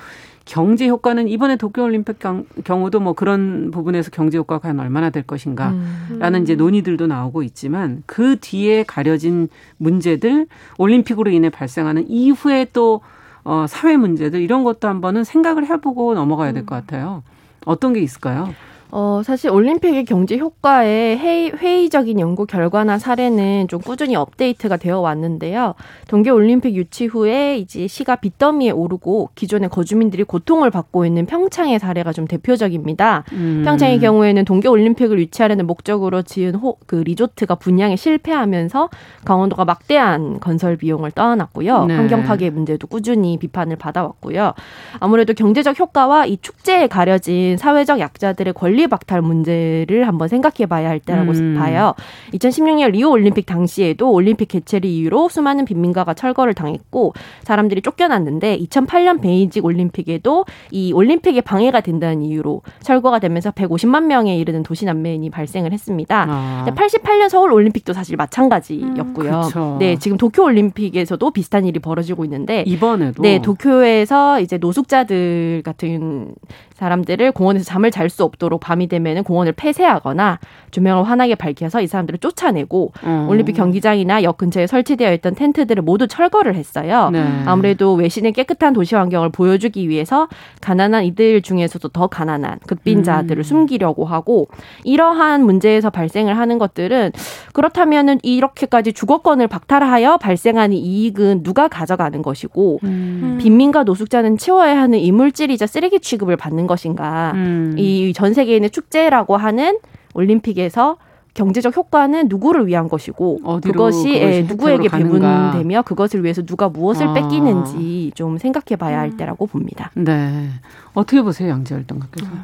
[0.45, 2.19] 경제 효과는 이번에 도쿄올림픽
[2.63, 6.43] 경우도 뭐 그런 부분에서 경제 효과가 과연 얼마나 될 것인가라는 음.
[6.43, 10.45] 이제 논의들도 나오고 있지만 그 뒤에 가려진 문제들
[10.77, 13.01] 올림픽으로 인해 발생하는 이후에 또
[13.43, 17.23] 어, 사회 문제들 이런 것도 한번은 생각을 해보고 넘어가야 될 것 같아요.
[17.65, 18.53] 어떤 게 있을까요?
[18.91, 25.75] 어, 사실 올림픽의 경제 효과에 회의, 회의적인 연구 결과나 사례는 좀 꾸준히 업데이트가 되어 왔는데요.
[26.07, 32.13] 동계 올림픽 유치 후에 이제 시가 빚더미에 오르고 기존의 거주민들이 고통을 받고 있는 평창의 사례가
[32.13, 33.25] 좀 대표적입니다.
[33.33, 33.61] 음.
[33.63, 38.89] 평창의 경우에는 동계 올림픽을 유치하려는 목적으로 지은 호, 그 리조트가 분양에 실패하면서
[39.23, 41.85] 강원도가 막대한 건설 비용을 떠안았고요.
[41.85, 41.95] 네.
[41.95, 44.53] 환경 파괴 문제도 꾸준히 비판을 받아왔고요.
[44.99, 50.89] 아무래도 경제적 효과와 이 축제에 가려진 사회적 약자들의 권리 윤리 박탈 문제를 한번 생각해 봐야
[50.89, 51.55] 할 때라고 음.
[51.59, 51.93] 봐요.
[52.33, 57.13] 2016년 리우 올림픽 당시에도 올림픽 개최를 이유로 수많은 빈민가가 철거를 당했고
[57.43, 64.63] 사람들이 쫓겨났는데 2008년 베이징 올림픽에도 이 올림픽에 방해가 된다는 이유로 철거가 되면서 150만 명에 이르는
[64.63, 66.25] 도시 난민이 발생을 했습니다.
[66.29, 66.65] 아.
[66.73, 69.41] 88년 서울 올림픽도 사실 마찬가지였고요.
[69.57, 76.33] 음, 네, 지금 도쿄 올림픽에서도 비슷한 일이 벌어지고 있는데 이번에도 네, 도쿄에서 이제 노숙자들 같은
[76.75, 80.37] 사람들을 공원에서 잠을 잘 수 없도록 밤이 되면은 공원을 폐쇄하거나
[80.71, 83.27] 조명을 환하게 밝혀서 이 사람들을 쫓아내고 음.
[83.29, 87.09] 올림픽 경기장이나 역 근처에 설치되어 있던 텐트들을 모두 철거를 했어요.
[87.11, 87.25] 네.
[87.45, 90.27] 아무래도 외신의 깨끗한 도시 환경을 보여주기 위해서
[90.61, 93.43] 가난한 이들 중에서도 더 가난한 극빈자들을 음.
[93.43, 94.47] 숨기려고 하고
[94.83, 97.11] 이러한 문제에서 발생을 하는 것들은
[97.53, 103.37] 그렇다면은 이렇게까지 주거권을 박탈하여 발생하는 이익은 누가 가져가는 것이고 음.
[103.41, 107.31] 빈민가 노숙자는 치워야 하는 이물질이자 쓰레기 취급을 받는 것인가.
[107.35, 107.75] 음.
[107.77, 109.79] 이전 세계인의 축제라고 하는
[110.13, 110.97] 올림픽에서
[111.33, 117.13] 경제적 효과는 누구를 위한 것이고 그것이 예, 누구에게 배분되며 그것을 위해서 누가 무엇을 아.
[117.13, 119.17] 뺏기는지 좀 생각해 봐야 할 음.
[119.17, 119.91] 때라고 봅니다.
[119.95, 120.49] 네.
[120.93, 122.29] 어떻게 보세요, 양재활동가께서?
[122.29, 122.43] 음.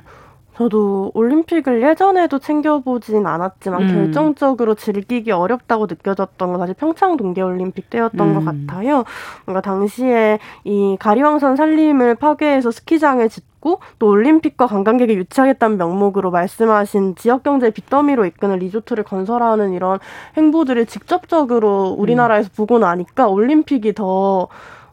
[0.56, 3.88] 저도 올림픽을 예전에도 챙겨보진 않았지만 음.
[3.94, 8.34] 결정적으로 즐기기 어렵다고 느껴졌던 건 사실 평창 동계올림픽 때였던 음.
[8.36, 9.04] 것 같아요.
[9.46, 17.16] 뭔가 당시에 이 가리왕산 산림을 파괴해서 스키장을 짓 고 또 올림픽과 관광객을 유치하겠다는 명목으로 말씀하신
[17.16, 20.00] 지역 경제 빚더미로 이끄는 리조트를 건설하는 이런
[20.38, 22.56] 행보들을 직접적으로 우리나라에서 음.
[22.56, 24.48] 보고 나니까 올림픽이 더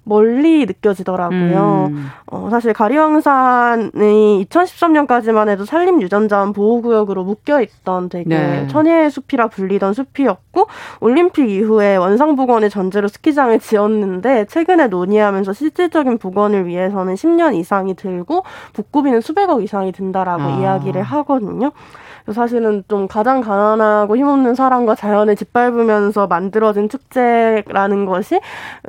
[0.05, 1.89] 멀리 느껴지더라고요.
[1.91, 2.09] 음.
[2.27, 8.67] 어, 사실 가리왕산이 2013년까지만 해도 산림 유전자원 보호구역으로 묶여 있던 되게 네.
[8.69, 10.67] 천혜의 숲이라 불리던 숲이었고
[11.01, 18.43] 올림픽 이후에 원상 복원의 전제로 스키장을 지었는데 최근에 논의하면서 실질적인 복원을 위해서는 10년 이상이 들고
[18.73, 20.59] 복구비는 수백억 이상이 든다라고 아.
[20.59, 21.71] 이야기를 하거든요.
[22.33, 28.41] 사실은 좀 가장 가난하고 힘없는 사람과 자연을 짓밟으면서 만들어진 축제라는 것이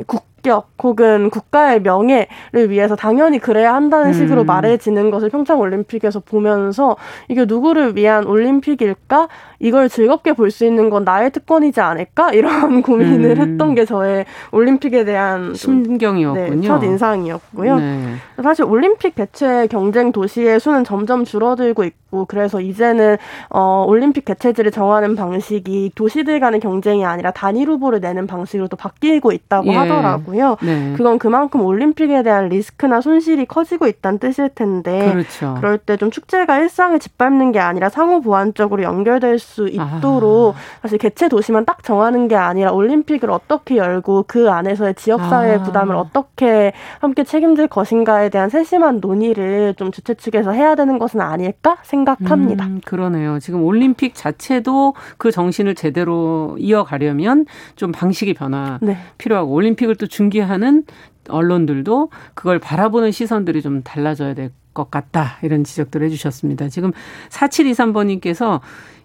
[0.06, 4.14] 국 국격 혹은 국가의 명예를 위해서 당연히 그래야 한다는 음.
[4.14, 6.98] 식으로 말해지는 것을 평창 올림픽에서 보면서
[7.30, 9.30] 이게 누구를 위한 올림픽일까?
[9.64, 12.32] 이걸 즐겁게 볼 수 있는 건 나의 특권이지 않을까?
[12.34, 13.38] 이런 고민을 음.
[13.38, 16.56] 했던 게 저의 올림픽에 대한 심경이었군요.
[16.62, 17.80] 네, 첫 인상이었고요.
[17.80, 18.14] 네.
[18.44, 23.18] 사실 올림픽 개최 경쟁 도시의 수는 점점 줄어들고 있고 그래서 이제는
[23.50, 29.32] 어, 올림픽 개최지를 정하는 방식이 도시들 간의 경쟁이 아니라 단일 후보를 내는 방식으로 또 바뀌고
[29.32, 29.76] 있다고 예.
[29.78, 30.58] 하더라고요.
[30.62, 30.94] 네.
[30.98, 35.56] 그건 그만큼 올림픽에 대한 리스크나 손실이 커지고 있다는 뜻일 텐데 그렇죠.
[35.60, 40.60] 그럴 때 좀 축제가 일상을 짓밟는 게 아니라 상호 보완적으로 연결될 수 있도록 아.
[40.82, 45.64] 사실 개최 도시만 딱 정하는 게 아니라 올림픽을 어떻게 열고 그 안에서의 지역사회의 아.
[45.64, 51.78] 부담을 어떻게 함께 책임질 것인가에 대한 세심한 논의를 좀 주최 측에서 해야 되는 것은 아닐까
[51.84, 52.66] 생각합니다.
[52.66, 53.40] 음, 그러네요.
[53.40, 58.98] 지금 올림픽 자체도 그 정신을 제대로 이어가려면 좀 방식의 변화 네.
[59.18, 60.84] 필요하고 올림픽을 또 중계하는
[61.30, 65.38] 언론들도 그걸 바라보는 시선들이 좀 달라져야 될 것 같다.
[65.44, 66.70] 이런 지적들을 해주셨습니다.
[66.70, 66.92] 지금
[67.30, 68.60] 4723번님께서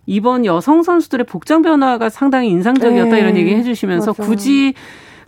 [0.08, 3.20] 이번 여성 선수들의 복장 변화가 상당히 인상적이었다 네.
[3.20, 4.24] 이런 얘기 해주시면서 맞아.
[4.24, 4.72] 굳이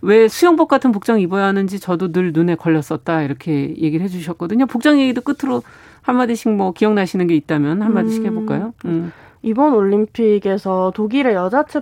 [0.01, 4.65] 왜 수영복 같은 복장 입어야 하는지 저도 늘 눈에 걸렸었다 이렇게 얘기를 해주셨거든요.
[4.65, 5.61] 복장 얘기도 끝으로
[6.01, 8.25] 한 마디씩 뭐 기억나시는 게 있다면 한 마디씩 음.
[8.25, 8.73] 해볼까요?
[8.85, 9.11] 음.
[9.43, 11.81] 이번 올림픽에서 독일의 여자 체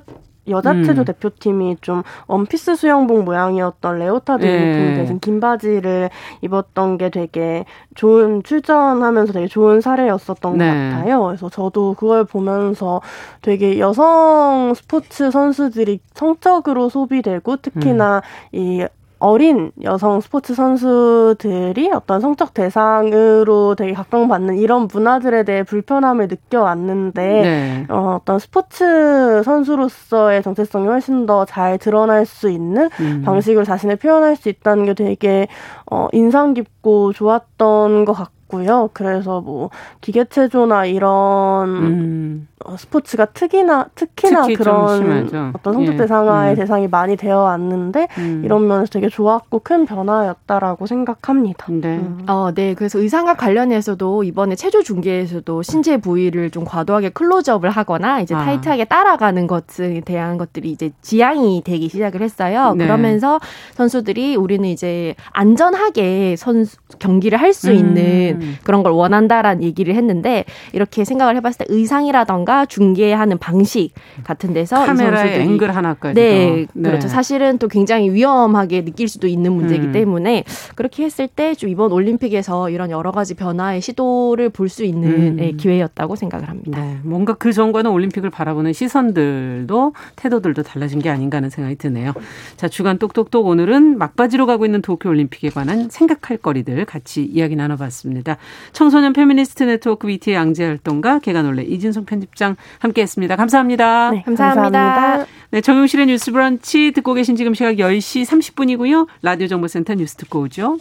[0.50, 1.06] 여자 체조 음.
[1.06, 4.54] 대표팀이 좀 원피스 수영복 모양이었던 레오타드 네.
[4.54, 6.10] 유니폼 대신 긴 바지를
[6.42, 10.66] 입었던 게 되게 좋은 출전하면서 되게 좋은 사례였었던 네.
[10.66, 11.24] 것 같아요.
[11.26, 13.02] 그래서 저도 그걸 보면서
[13.42, 18.22] 되게 여성 스포츠 선수들이 성적으로 소비되고 특히나
[18.54, 18.60] 음.
[18.60, 18.86] 이
[19.20, 27.86] 어린 여성 스포츠 선수들이 어떤 성적 대상으로 되게 각광받는 이런 문화들에 대해 불편함을 느껴왔는데 네.
[27.90, 33.22] 어, 어떤 스포츠 선수로서의 정체성이 훨씬 더 잘 드러날 수 있는 음.
[33.26, 35.48] 방식으로 자신을 표현할 수 있다는 게 되게
[35.90, 38.90] 어, 인상 깊고 좋았던 것 같고 있고요.
[38.94, 39.70] 그래서 뭐
[40.02, 42.48] 기계체조나 이런 음.
[42.66, 46.54] 어, 스포츠가 특이나 특히나 특히 그런 어떤 성적 대상화의 예.
[46.54, 46.56] 음.
[46.56, 48.42] 대상이 많이 되어 왔는데 음.
[48.44, 51.68] 이런 면에서 되게 좋았고 큰 변화였다라고 생각합니다.
[51.70, 51.98] 네.
[51.98, 52.26] 음.
[52.28, 52.74] 어, 네.
[52.74, 58.44] 그래서 의상과 관련해서도 이번에 체조 중계에서도 신체 부위를 좀 과도하게 클로즈업을 하거나 이제 아.
[58.44, 62.74] 타이트하게 따라가는 것에 대한 것들이 이제 지향이 되기 시작을 했어요.
[62.78, 62.86] 네.
[62.86, 63.40] 그러면서
[63.76, 68.56] 선수들이 우리는 이제 안전하게 선수 경기를 할 수 있는 음.
[68.64, 73.92] 그런 걸 원한다라는 얘기를 했는데 이렇게 생각을 해봤을 때 의상이라던가 중계하는 방식
[74.24, 77.08] 같은 데서 카메라의 앵글 하나까지 네, 네, 그렇죠.
[77.08, 79.92] 사실은 또 굉장히 위험하게 느낄 수도 있는 문제이기 음.
[79.92, 80.44] 때문에
[80.76, 85.36] 그렇게 했을 때 좀 이번 올림픽에서 이런 여러 가지 변화의 시도를 볼 수 있는 음.
[85.38, 86.80] 네, 기회였다고 생각을 합니다.
[86.80, 92.14] 네, 뭔가 그 전과는 올림픽을 바라보는 시선들도 태도들도 달라진 게 아닌가 하는 생각이 드네요.
[92.56, 98.29] 자, 주간 똑똑똑 오늘은 막바지로 가고 있는 도쿄 올림픽에 관한 생각할 거리들 같이 이야기 나눠봤습니다.
[98.74, 103.36] 청소년 페미니스트 네트워크 위티의 양지혜 활동가 계간홀로 이진송 편집장 함께했습니다.
[103.36, 104.12] 감사합니다.
[104.12, 104.84] 네, 감사합니다.
[104.84, 105.26] 감사합니다.
[105.52, 109.08] 네, 정용실의 뉴스 브런치 듣고 계신 지금 시각 10시 30분이고요.
[109.22, 110.78] 라디오 정보센터 뉴스 듣고 오죠.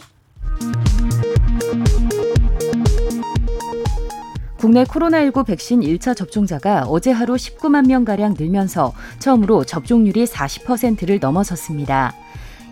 [4.59, 12.13] 국내 코로나19 백신 1차 접종자가 어제 하루 19만 명가량 늘면서 처음으로 접종률이 40%를 넘어섰습니다.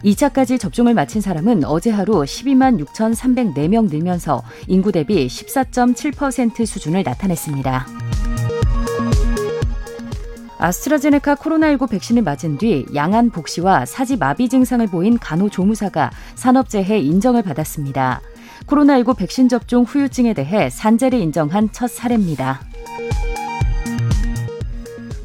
[0.04, 7.88] 2차까지 접종을 마친 사람은 어제 하루 12만 6,304명 늘면서 인구 대비 14.7% 수준을 나타냈습니다.
[10.60, 18.22] 아스트라제네카 코로나19 백신을 맞은 뒤 양안 복시와 사지 마비 증상을 보인 간호조무사가 산업재해 인정을 받았습니다.
[18.66, 22.62] 코로나19 백신 접종 후유증에 대해 산재를 인정한 첫 사례입니다.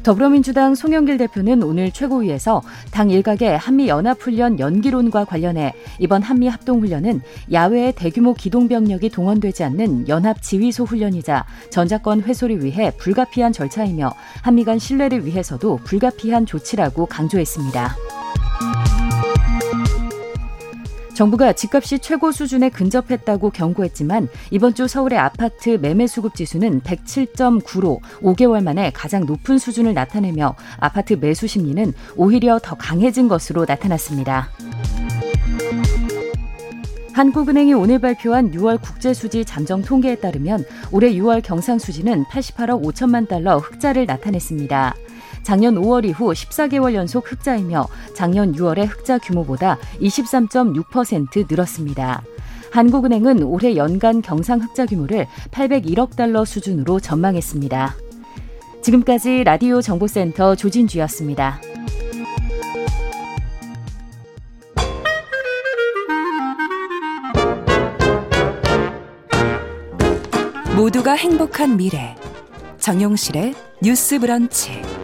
[0.03, 2.61] 더불어민주당 송영길 대표는 오늘 최고위에서
[2.91, 10.41] 당 일각의 한미 연합훈련 연기론과 관련해 이번 한미 합동훈련은 야외의 대규모 기동병력이 동원되지 않는 연합
[10.41, 18.22] 지휘소 훈련이자 전자권 회수를 위해 불가피한 절차이며 한미 간 신뢰를 위해서도 불가피한 조치라고 강조했습니다.
[21.13, 28.63] 정부가 집값이 최고 수준에 근접했다고 경고했지만 이번 주 서울의 아파트 매매 수급 지수는 107.9로 5개월
[28.63, 34.49] 만에 가장 높은 수준을 나타내며 아파트 매수 심리는 오히려 더 강해진 것으로 나타났습니다.
[37.13, 44.07] 한국은행이 오늘 발표한 6월 국제수지 잠정 통계에 따르면 올해 6월 경상수지는 88억 5천만 달러 흑자를
[44.07, 44.95] 나타냈습니다.
[45.43, 52.23] 작년 5월 이후 14개월 연속 흑자이며 작년 6월의 흑자 규모보다 23.6% 늘었습니다.
[52.71, 57.95] 한국은행은 올해 연간 경상 흑자 규모를 801억 달러 수준으로 전망했습니다.
[58.81, 61.61] 지금까지 라디오 정보센터 조진주였습니다.
[70.75, 72.15] 모두가 행복한 미래
[72.79, 75.02] 정용실의 뉴스 브런치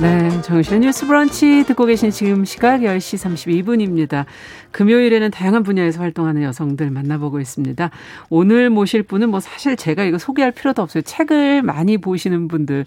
[0.00, 3.18] 네, 정신의 뉴스 브런치 듣고 계신 지금 시각 10시
[3.64, 4.26] 32분입니다.
[4.70, 7.90] 금요일에는 다양한 분야에서 활동하는 여성들 만나보고 있습니다.
[8.30, 11.02] 오늘 모실 분은 뭐 사실 제가 이거 소개할 필요도 없어요.
[11.02, 12.84] 책을 많이 보시는 분들,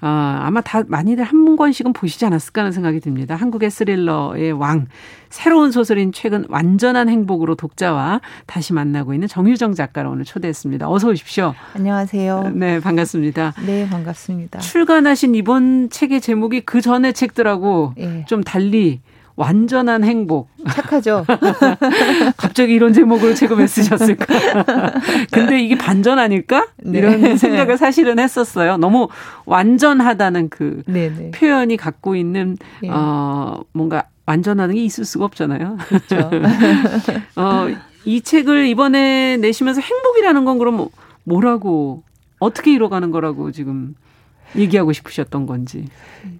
[0.00, 3.34] 어, 아마 다 많이들 한 권씩은 보시지 않았을까 하는 생각이 듭니다.
[3.34, 4.86] 한국의 스릴러의 왕,
[5.28, 10.90] 새로운 소설인 최근 완전한 행복으로 독자와 다시 만나고 있는 정유정 작가를 오늘 초대했습니다.
[10.90, 11.54] 어서 오십시오.
[11.74, 12.52] 안녕하세요.
[12.54, 13.54] 네, 반갑습니다.
[13.66, 14.58] 네, 반갑습니다.
[14.58, 18.24] 출간하신 이번 책의 제목이 그 전에 책들하고 네.
[18.28, 19.00] 좀 달리
[19.36, 20.48] 완전한 행복.
[20.70, 21.24] 착하죠.
[22.36, 24.26] 갑자기 이런 제목으로 책을 왜 쓰셨을까?
[25.32, 26.66] 근데 이게 반전 아닐까?
[26.78, 26.98] 네.
[26.98, 28.76] 이런 생각을 사실은 했었어요.
[28.76, 29.08] 너무
[29.46, 31.16] 완전하다는 그 네네.
[31.16, 31.30] 네.
[31.30, 32.90] 표현이 갖고 있는 네.
[32.90, 35.78] 어 뭔가 완전하는 게 있을 수가 없잖아요.
[35.88, 36.30] 그렇죠.
[37.36, 37.68] 어,
[38.04, 40.88] 이 책을 이번에 내시면서 행복이라는 건 그럼
[41.24, 42.02] 뭐라고
[42.38, 43.94] 어떻게 이뤄가는 거라고 지금
[44.56, 45.86] 얘기하고 싶으셨던 건지.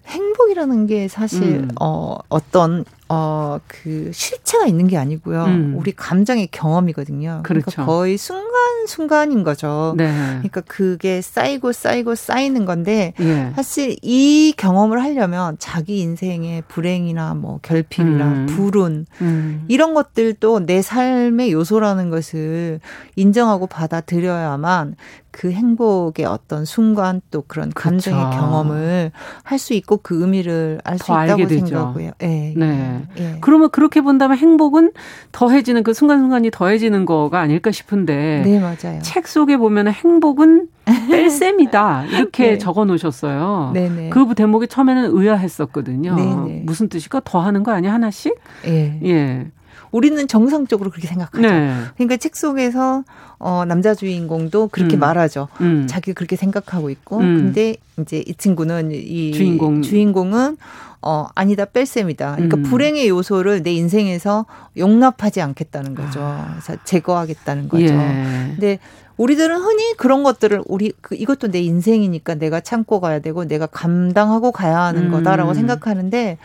[0.06, 1.70] 행복이라는 게 사실 음.
[1.80, 5.44] 어 어떤 어, 그 실체가 있는 게 아니고요.
[5.44, 5.74] 음.
[5.76, 7.40] 우리 감정의 경험이거든요.
[7.42, 7.70] 그러니까 그렇죠.
[7.72, 9.92] 그러니까 거의 순간순간인 거죠.
[9.98, 10.10] 네.
[10.38, 13.52] 그러니까 그게 쌓이고 쌓이고 쌓이는 건데 예.
[13.54, 18.46] 사실 이 경험을 하려면 자기 인생의 불행이나 뭐 결핍이나 음.
[18.46, 19.66] 불운 음.
[19.68, 22.80] 이런 것들도 내 삶의 요소라는 것을
[23.16, 24.96] 인정하고 받아들여야만
[25.30, 28.38] 그 행복의 어떤 순간 또 그런 감정의 그렇죠.
[28.38, 29.12] 경험을
[29.44, 32.10] 할 수 있고 그 의미를 알 수 있다고 생각하고요.
[32.18, 32.52] 네.
[32.56, 33.01] 네.
[33.18, 33.36] 예.
[33.40, 34.92] 그러면 그렇게 본다면 행복은
[35.32, 38.42] 더해지는 그 순간순간이 더해지는 거가 아닐까 싶은데.
[38.44, 39.00] 네, 맞아요.
[39.02, 40.68] 책 속에 보면 행복은
[41.10, 42.06] 뺄셈이다.
[42.12, 42.58] 이렇게 네.
[42.58, 43.70] 적어 놓으셨어요.
[43.74, 44.10] 네네.
[44.10, 46.14] 그 대목이 처음에는 의아했었거든요.
[46.14, 46.62] 네네.
[46.64, 47.22] 무슨 뜻일까?
[47.24, 47.92] 더 하는 거 아니야?
[47.92, 48.34] 하나씩?
[48.66, 48.98] 예.
[49.04, 49.46] 예.
[49.92, 51.42] 우리는 정상적으로 그렇게 생각하죠.
[51.42, 51.74] 네.
[51.94, 53.04] 그러니까 책 속에서
[53.38, 55.00] 어 남자 주인공도 그렇게 음.
[55.00, 55.48] 말하죠.
[55.60, 55.86] 음.
[55.86, 57.36] 자기가 그렇게 생각하고 있고 음.
[57.36, 60.56] 근데 이제 이 친구는 이 주인공 주인공은
[61.02, 62.36] 어 아니다 뺄셈이다.
[62.36, 62.62] 그러니까 음.
[62.62, 66.20] 불행의 요소를 내 인생에서 용납하지 않겠다는 거죠.
[66.22, 66.56] 아.
[66.60, 67.84] 그래서 제거하겠다는 거죠.
[67.84, 68.52] 예.
[68.52, 68.78] 근데
[69.16, 74.52] 우리들은 흔히 그런 것들을 우리 그 이것도 내 인생이니까 내가 참고 가야 되고 내가 감당하고
[74.52, 75.10] 가야 하는 음.
[75.10, 76.38] 거다라고 생각하는데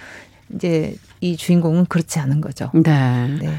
[0.53, 2.71] 이제 이 주인공은 그렇지 않은 거죠.
[2.73, 3.37] 네.
[3.39, 3.49] 네.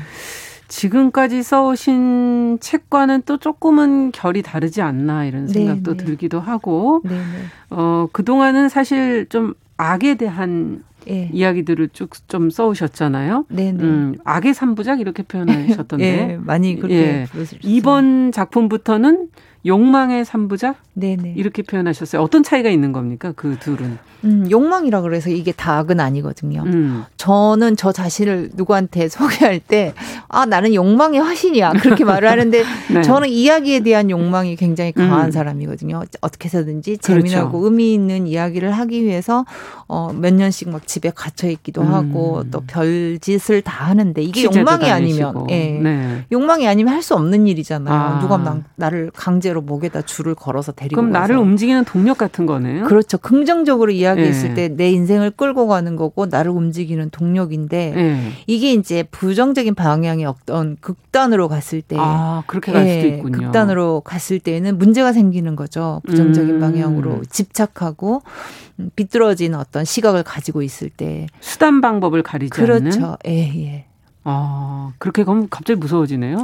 [0.68, 6.04] 지금까지 써오신 책과는 또 조금은 결이 다르지 않나 이런 네, 생각도 네.
[6.04, 7.24] 들기도 하고, 네, 네.
[7.70, 11.30] 어, 그동안은 사실 좀 악에 대한 예.
[11.32, 13.46] 이야기들을 쭉 좀 써오셨잖아요.
[13.48, 13.72] 네네.
[13.72, 13.82] 네.
[13.82, 16.04] 음, 악의 삼부작 이렇게 표현하셨던데.
[16.04, 17.26] 예, 많이 그렇게 예.
[17.62, 19.28] 이번 작품부터는
[19.66, 20.76] 욕망의 삼부작?
[20.94, 21.34] 네네.
[21.36, 22.22] 이렇게 표현하셨어요.
[22.22, 23.32] 어떤 차이가 있는 겁니까?
[23.36, 23.98] 그 둘은?
[24.24, 26.64] 음, 욕망이라 그래서 이게 다 악은 아니거든요.
[26.66, 27.04] 음.
[27.16, 29.94] 저는 저 자신을 누구한테 소개할 때,
[30.28, 31.74] 아, 나는 욕망의 화신이야.
[31.74, 33.02] 그렇게 말을 하는데, 네.
[33.02, 35.30] 저는 이야기에 대한 욕망이 굉장히 강한 음.
[35.30, 36.02] 사람이거든요.
[36.20, 37.64] 어떻게 해서든지 재미나고 그렇죠.
[37.64, 39.44] 의미 있는 이야기를 하기 위해서,
[39.86, 41.94] 어, 몇 년씩 막 집에 갇혀 있기도 음.
[41.94, 45.78] 하고, 또 별짓을 다 하는데, 이게 욕망이 아니면, 예.
[45.80, 46.24] 네.
[46.32, 47.94] 욕망이 아니면 할 수 없는 일이잖아요.
[47.94, 48.18] 아.
[48.20, 51.20] 누가 나, 나를 강제 로 목에다 줄을 걸어서 데리고 그럼 가서.
[51.20, 52.84] 나를 움직이는 동력 같은 거네요?
[52.84, 53.16] 그렇죠.
[53.18, 54.68] 긍정적으로 이야기 이야기했을 네.
[54.68, 58.30] 때내 인생을 끌고 가는 거고 나를 움직이는 동력인데 네.
[58.46, 63.38] 이게 이제 부정적인 방향의 어떤 극단으로 갔을 때 아, 그렇게 갈 수도 있군요.
[63.38, 66.00] 극단으로 갔을 때는 문제가 생기는 거죠.
[66.06, 66.60] 부정적인 음.
[66.60, 68.22] 방향으로 집착하고
[68.96, 72.74] 비뚤어진 어떤 시각을 가지고 있을 때 수단 방법을 가리지 그렇죠.
[72.74, 73.16] 않는 그렇죠.
[73.26, 73.84] 예, 예.
[74.24, 76.42] 아, 그렇게 가면 갑자기 무서워지네요.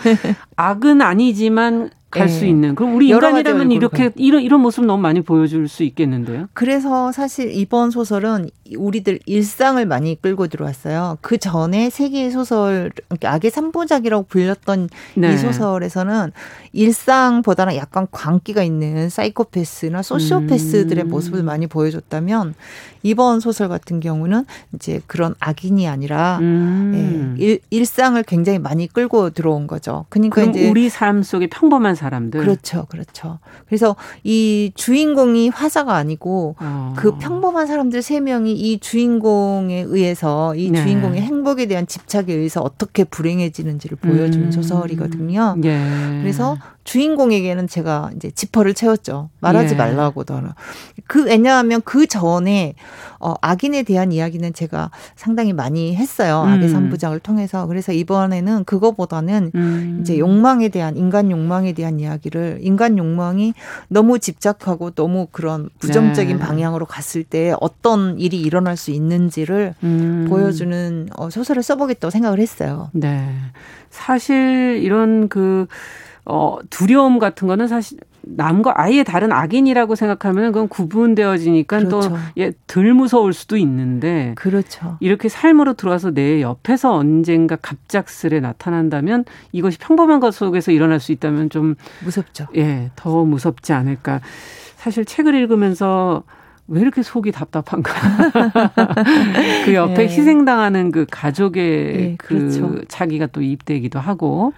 [0.56, 2.48] 악은 아니지만 갈수 네.
[2.48, 2.74] 있는.
[2.74, 6.48] 그럼 우리 인간이라면 이렇게 이런 이런 모습 너무 많이 보여줄 수 있겠는데요.
[6.52, 11.18] 그래서 사실 이번 소설은 우리들 일상을 많이 끌고 들어왔어요.
[11.20, 12.90] 그 전에 세계의 소설
[13.22, 15.34] 악의 삼부작이라고 불렸던 네.
[15.34, 16.32] 이 소설에서는
[16.72, 21.08] 일상보다는 약간 광기가 있는 사이코패스나 소시오패스들의 음.
[21.08, 22.54] 모습을 많이 보여줬다면
[23.02, 27.36] 이번 소설 같은 경우는 이제 그런 악인이 아니라 음.
[27.38, 30.06] 예, 일, 일상을 굉장히 많이 끌고 들어온 거죠.
[30.08, 32.40] 그러니까 이제 우리 삶 속에 평범한 사람들.
[32.40, 33.38] 그렇죠, 그렇죠.
[33.66, 36.94] 그래서 이 주인공이 화자가 아니고 어.
[36.96, 40.82] 그 평범한 사람들 세 명이 이 주인공에 의해서 이 네.
[40.82, 44.52] 주인공의 행복에 대한 집착에 의해서 어떻게 불행해지는지를 보여주는 음.
[44.52, 45.56] 소설이거든요.
[45.64, 46.18] 예.
[46.22, 46.56] 그래서
[46.86, 49.28] 주인공에게는 제가 이제 지퍼를 채웠죠.
[49.40, 49.76] 말하지 예.
[49.76, 50.54] 말라고 더라.
[51.08, 52.74] 그 왜냐하면 그 전에
[53.18, 56.44] 어 악인에 대한 이야기는 제가 상당히 많이 했어요.
[56.46, 56.52] 음.
[56.52, 57.66] 악의 삼부작을 통해서.
[57.66, 59.98] 그래서 이번에는 그거보다는 음.
[60.00, 63.52] 이제 욕망에 대한 인간 욕망에 대한 이야기를 인간 욕망이
[63.88, 66.42] 너무 집착하고 너무 그런 부정적인 네.
[66.42, 70.26] 방향으로 갔을 때 어떤 일이 일어날 수 있는지를 음.
[70.28, 72.90] 보여주는 어 소설을 써보겠다고 생각을 했어요.
[72.92, 73.28] 네.
[73.90, 75.66] 사실 이런 그
[76.26, 82.00] 어, 두려움 같은 거는 사실 남과 아예 다른 악인이라고 생각하면 그건 구분되어지니까 그렇죠.
[82.08, 84.96] 또 예, 덜 무서울 수도 있는데 그렇죠.
[84.98, 91.50] 이렇게 삶으로 들어와서 내 옆에서 언젠가 갑작스레 나타난다면 이것이 평범한 것 속에서 일어날 수 있다면
[91.50, 92.48] 좀 무섭죠.
[92.56, 94.20] 예, 더 무섭지 않을까.
[94.76, 96.24] 사실 책을 읽으면서
[96.68, 97.92] 왜 이렇게 속이 답답한가?
[99.64, 100.02] 그 옆에 네.
[100.04, 102.84] 희생당하는 그 가족의 네, 그 그렇죠.
[102.88, 104.52] 자기가 또 입되기도 하고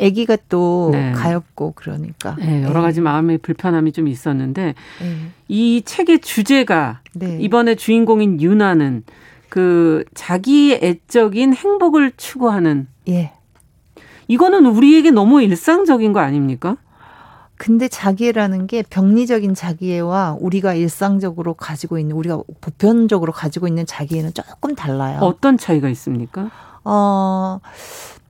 [0.00, 1.12] 아기가 또 네.
[1.12, 5.16] 가엽고 그러니까 네, 여러 가지 마음의 불편함이 좀 있었는데 네.
[5.48, 7.38] 이 책의 주제가 네.
[7.40, 9.02] 이번에 주인공인 유나는
[9.48, 13.32] 그 자기의 애적인 행복을 추구하는 예.
[14.28, 16.76] 이거는 우리에게 너무 일상적인 거 아닙니까?
[17.58, 24.74] 근데 자기애라는 게 병리적인 자기애와 우리가 일상적으로 가지고 있는 우리가 보편적으로 가지고 있는 자기애는 조금
[24.74, 25.18] 달라요.
[25.20, 26.50] 어떤 차이가 있습니까?
[26.84, 27.60] 어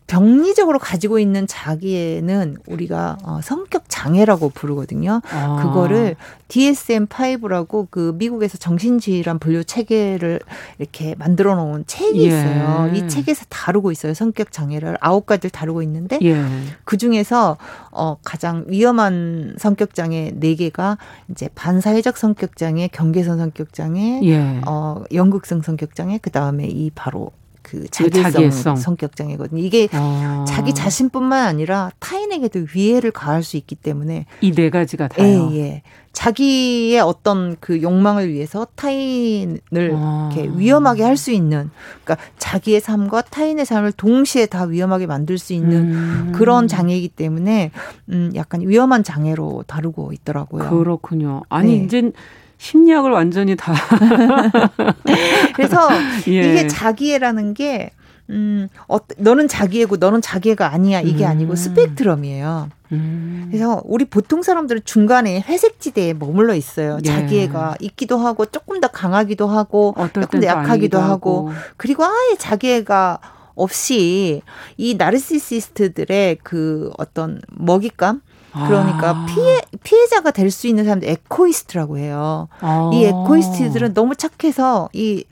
[0.08, 5.20] 병리적으로 가지고 있는 자기애는 우리가 어, 성격 장애라고 부르거든요.
[5.30, 5.62] 아.
[5.62, 6.16] 그거를
[6.48, 10.40] DSM-5라고 그 미국에서 정신질환 분류 체계를
[10.78, 12.26] 이렇게 만들어 놓은 책이 예.
[12.26, 12.90] 있어요.
[12.94, 14.14] 이 책에서 다루고 있어요.
[14.14, 16.42] 성격 장애를 아홉 가지를 다루고 있는데 예.
[16.84, 17.58] 그 중에서
[17.92, 20.96] 어 가장 위험한 성격 장애 네 개가
[21.30, 24.62] 이제 반사회적 성격 장애, 경계선 성격 장애, 예.
[24.66, 27.30] 어 연극성 성격 장애, 그다음에 이 바로
[27.68, 29.62] 그 자기성 성격 장애거든요.
[29.62, 30.44] 이게 아.
[30.48, 35.50] 자기 자신뿐만 아니라 타인에게도 위해를 가할 수 있기 때문에 이 네 가지가 다요.
[35.52, 35.82] 예, 예.
[36.12, 40.30] 자기의 어떤 그 욕망을 위해서 타인을 아.
[40.32, 41.70] 이렇게 위험하게 할 수 있는
[42.04, 46.32] 그러니까 자기의 삶과 타인의 삶을 동시에 다 위험하게 만들 수 있는 음.
[46.34, 47.70] 그런 장애이기 때문에
[48.10, 50.70] 음 약간 위험한 장애로 다루고 있더라고요.
[50.70, 51.42] 그렇군요.
[51.48, 51.84] 아니 네.
[51.84, 52.10] 이제
[52.58, 53.72] 심리학을 완전히 다.
[55.54, 55.88] 그래서
[56.28, 56.50] 예.
[56.50, 57.92] 이게 자기애라는 게,
[58.30, 61.00] 음, 어, 너는 자기애고 너는 자기애가 아니야.
[61.00, 61.30] 이게 음.
[61.30, 62.68] 아니고 스펙트럼이에요.
[62.92, 63.46] 음.
[63.50, 66.98] 그래서 우리 보통 사람들은 중간에 회색 지대에 머물러 있어요.
[67.04, 67.08] 예.
[67.08, 71.48] 자기애가 있기도 하고 조금 더 강하기도 하고 조금 더 약하기도 하고.
[71.48, 73.18] 하고 그리고 아예 자기애가
[73.54, 74.42] 없이
[74.76, 78.20] 이 나르시시스트들의 그 어떤 먹잇감
[78.66, 79.26] 그러니까 아.
[79.26, 82.48] 피해 피해자가 될 수 있는 사람들 echoist라고 해요.
[82.60, 82.90] 아.
[82.92, 85.24] 이 echoist들은 너무 착해서 이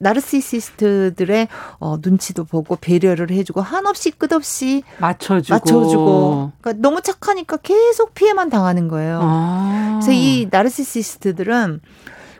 [0.00, 1.48] 나르시시스트들의
[1.80, 8.88] 어, 눈치도 보고 배려를 해주고 한없이 끝없이 맞춰주고 맞춰주고 그러니까 너무 착하니까 계속 피해만 당하는
[8.88, 9.18] 거예요.
[9.22, 9.98] 아.
[10.00, 11.80] 그래서 이 나르시시스트들은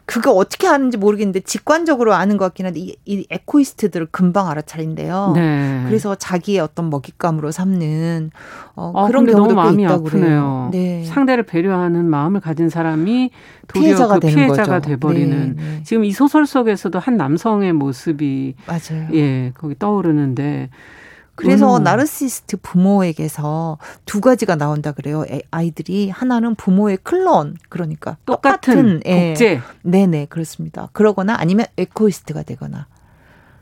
[0.09, 5.33] 그거 어떻게 아는지 모르겠는데 직관적으로 아는 것 같긴 한데 이, 이 에코이스트들을 금방 알아차린대요.
[5.35, 5.83] 네.
[5.87, 8.31] 그래서 자기의 어떤 먹잇감으로 삼는
[8.75, 10.05] 어, 아, 그런 경우도 너무 마음이 아프네요.
[10.05, 10.69] 그래요.
[10.73, 11.05] 네.
[11.05, 13.31] 상대를 배려하는 마음을 가진 사람이
[13.71, 15.57] 피해자가, 그 피해자가 돼버리는.
[15.57, 15.83] 네, 네.
[15.85, 19.09] 지금 이 소설 속에서도 한 남성의 모습이 맞아요.
[19.13, 20.71] 예 거기 떠오르는데
[21.39, 21.85] 그래서 음.
[21.85, 25.25] 나르시스트 부모에게서 두 가지가 나온다 그래요.
[25.53, 29.29] 아이들이 하나는 부모의 클론 그러니까 똑같은, 똑같은 예.
[29.29, 29.61] 복제.
[29.83, 30.89] 네네 그렇습니다.
[30.93, 32.89] 그러거나 아니면 echoist가 되거나.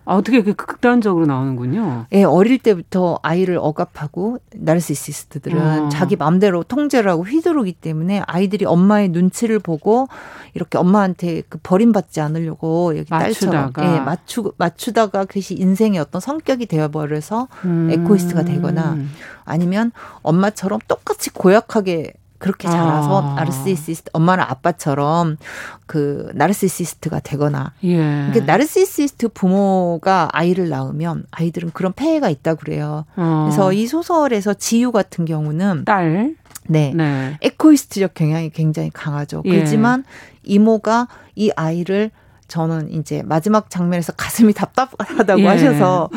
[0.08, 2.06] 아, 어떻게 그 극단적으로 나오는군요.
[2.12, 5.88] 예, 어릴 때부터 아이를 억압하고 나르시시스트들은 어.
[5.88, 10.06] 자기 마음대로 통제를 하고 휘두르기 때문에 아이들이 엄마의 눈치를 보고
[10.54, 13.72] 이렇게 엄마한테 그 버림받지 않으려고 여기 맞추다가.
[13.72, 17.88] 딸처럼 예, 맞추 맞추다가 그것이 인생의 어떤 성격이 되어 버려서 음.
[17.90, 18.96] echoist가 되거나
[19.44, 19.90] 아니면
[20.22, 22.12] 엄마처럼 똑같이 고약하게
[22.46, 23.34] 그렇게 자라서 아.
[23.34, 25.36] 나르시시스트 엄마는 아빠처럼
[25.86, 27.96] 그 나르시시스트가 되거나 예.
[27.96, 33.04] 그러니까 나르시시스트 부모가 아이를 낳으면 아이들은 그런 폐해가 있다 그래요.
[33.16, 33.46] 어.
[33.48, 36.36] 그래서 이 소설에서 지유 같은 경우는 딸
[36.68, 36.92] 네.
[36.94, 37.36] 네.
[37.42, 39.42] echoist적 경향이 굉장히 강하죠.
[39.44, 39.50] 예.
[39.50, 40.04] 그렇지만
[40.44, 42.12] 이모가 이 아이를
[42.46, 45.46] 저는 이제 마지막 장면에서 가슴이 답답하다고 예.
[45.46, 46.10] 하셔서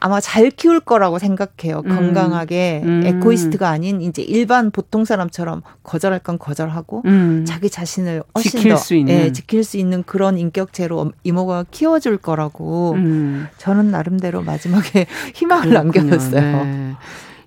[0.00, 1.82] 아마 잘 키울 거라고 생각해요.
[1.84, 1.88] 음.
[1.88, 3.02] 건강하게 음.
[3.06, 7.44] echoist가 아닌 이제 일반 보통 사람처럼 거절할 건 거절하고 음.
[7.46, 12.18] 자기 자신을 훨씬 지킬 더 수 있는 예, 지킬 수 있는 그런 인격체로 이모가 키워줄
[12.18, 13.48] 거라고 음.
[13.58, 15.72] 저는 나름대로 마지막에 희망을.
[15.72, 16.64] 남겨놨어요.
[16.64, 16.94] 네.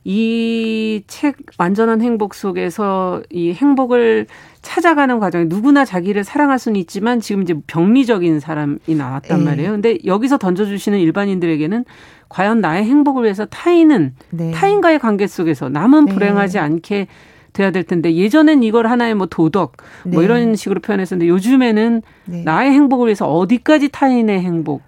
[0.04, 4.28] 이 책 완전한 행복 속에서 이 행복을
[4.62, 9.46] 찾아가는 과정에 누구나 자기를 사랑할 수는 있지만 지금 이제 병리적인 사람이 나왔단 네.
[9.46, 9.72] 말이에요.
[9.72, 11.86] 근데 여기서 던져주시는 일반인들에게는
[12.30, 14.52] 과연 나의 행복을 위해서 타인은 네.
[14.52, 16.14] 타인과의 관계 속에서 남은 네.
[16.14, 17.08] 불행하지 않게
[17.54, 19.74] 돼야 될 텐데 예전엔 이걸 하나의 뭐 도덕
[20.06, 20.26] 뭐 네.
[20.26, 22.44] 이런 식으로 표현했었는데 요즘에는 네.
[22.44, 24.82] 나의 행복을 위해서 어디까지 타인의 행복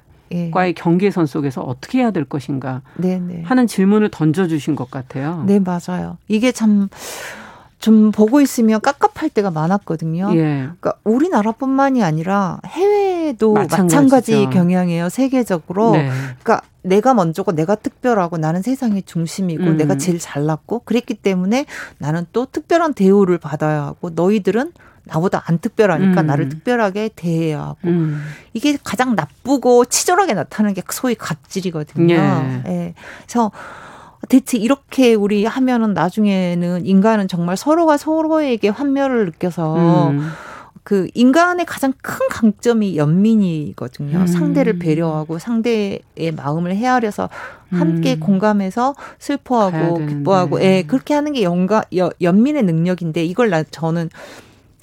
[0.51, 0.73] 과의 예.
[0.73, 3.43] 경계선 속에서 어떻게 해야 될 것인가 네네.
[3.43, 5.43] 하는 질문을 던져주신 것 같아요.
[5.45, 6.17] 네, 맞아요.
[6.27, 6.89] 이게 참,
[7.83, 10.29] 좀 보고 있으면 깝깝할 때가 많았거든요.
[10.35, 10.69] 예.
[10.79, 15.09] 그러니까 우리나라뿐만이 아니라 해외도 마찬가지 경향이에요.
[15.09, 15.91] 세계적으로.
[15.91, 16.09] 네.
[16.41, 19.77] 그러니까 내가 먼저고 내가 특별하고 나는 세상의 중심이고 음.
[19.77, 21.65] 내가 제일 잘났고 그랬기 때문에
[21.97, 24.71] 나는 또 특별한 대우를 받아야 하고 너희들은
[25.05, 26.27] 나보다 안 특별하니까 음.
[26.27, 28.21] 나를 특별하게 대해야 하고 음.
[28.53, 32.15] 이게 가장 나쁘고 치졸하게 나타나는 게 소위 갑질이거든요.
[32.15, 32.63] 예.
[32.67, 32.93] 예.
[33.23, 33.51] 그래서
[34.29, 40.29] 대체 이렇게 우리 하면은 나중에는 인간은 정말 서로가 서로에게 환멸을 느껴서 음.
[40.83, 44.19] 그 인간의 가장 큰 강점이 연민이거든요.
[44.19, 44.27] 음.
[44.27, 46.01] 상대를 배려하고 상대의
[46.35, 47.29] 마음을 헤아려서
[47.71, 48.19] 함께 음.
[48.19, 51.83] 공감해서 슬퍼하고 기뻐하고 예, 그렇게 하는 게 연가
[52.21, 54.09] 연민의 능력인데 이걸 나 저는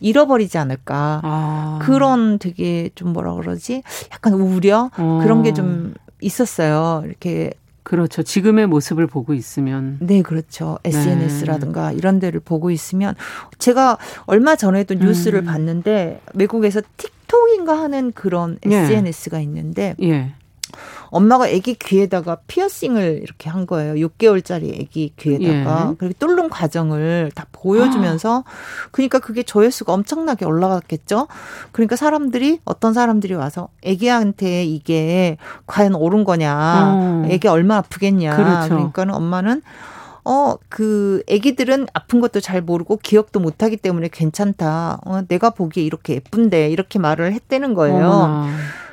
[0.01, 1.20] 잃어버리지 않을까.
[1.22, 1.78] 아.
[1.82, 3.82] 그런 되게 좀 뭐라 그러지?
[4.12, 4.90] 약간 우려?
[4.96, 5.20] 어.
[5.22, 7.03] 그런 게 좀 있었어요.
[7.07, 7.53] 이렇게.
[7.82, 8.22] 그렇죠.
[8.22, 9.96] 지금의 모습을 보고 있으면.
[10.01, 10.78] 네, 그렇죠.
[10.84, 11.96] SNS라든가 네.
[11.96, 13.14] 이런 데를 보고 있으면
[13.59, 13.96] 제가
[14.26, 15.44] 얼마 전에도 뉴스를 음.
[15.46, 19.42] 봤는데 외국에서 틱톡인가 하는 그런 SNS가 예.
[19.42, 20.32] 있는데 예.
[21.11, 23.94] 엄마가 아기 귀에다가 피어싱을 이렇게 한 거예요.
[23.94, 25.90] 6개월짜리 아기 귀에다가.
[25.90, 25.94] 예.
[25.98, 28.88] 그리고 뚫는 과정을 다 보여주면서 아.
[28.90, 31.28] 그러니까 그게 조회수가 엄청나게 올라갔겠죠.
[31.72, 35.36] 그러니까 사람들이 어떤 사람들이 와서 아기한테 이게
[35.66, 36.92] 과연 옳은 거냐.
[36.94, 37.26] 어.
[37.28, 38.36] 애기 얼마 아프겠냐.
[38.36, 38.68] 그렇죠.
[38.68, 39.62] 그러니까는 엄마는
[40.24, 45.00] 어, 그, 애기들은 아픈 것도 잘 모르고 기억도 못 하기 때문에 괜찮다.
[45.04, 48.06] 어, 내가 보기에 이렇게 예쁜데, 이렇게 말을 했다는 거예요.
[48.06, 48.46] 어머나.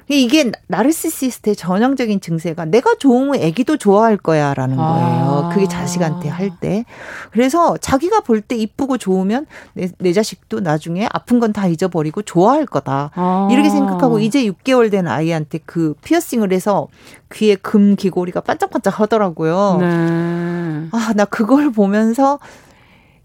[0.09, 5.41] 이게 나르시시스트의 전형적인 증세가 내가 좋으면 애기도 좋아할 거야라는 거예요.
[5.45, 5.49] 아.
[5.53, 6.85] 그게 자식한테 할 때.
[7.31, 12.65] 그래서 자기가 볼 때 이쁘고 좋으면 내, 내 자식도 나중에 아픈 건 다 잊어버리고 좋아할
[12.65, 13.11] 거다.
[13.15, 13.47] 아.
[13.51, 16.87] 이렇게 생각하고 이제 6개월 된 아이한테 그 피어싱을 해서
[17.33, 19.77] 귀에 금 귀고리가 반짝반짝 하더라고요.
[19.81, 20.87] 네.
[20.91, 22.39] 아, 나 그걸 보면서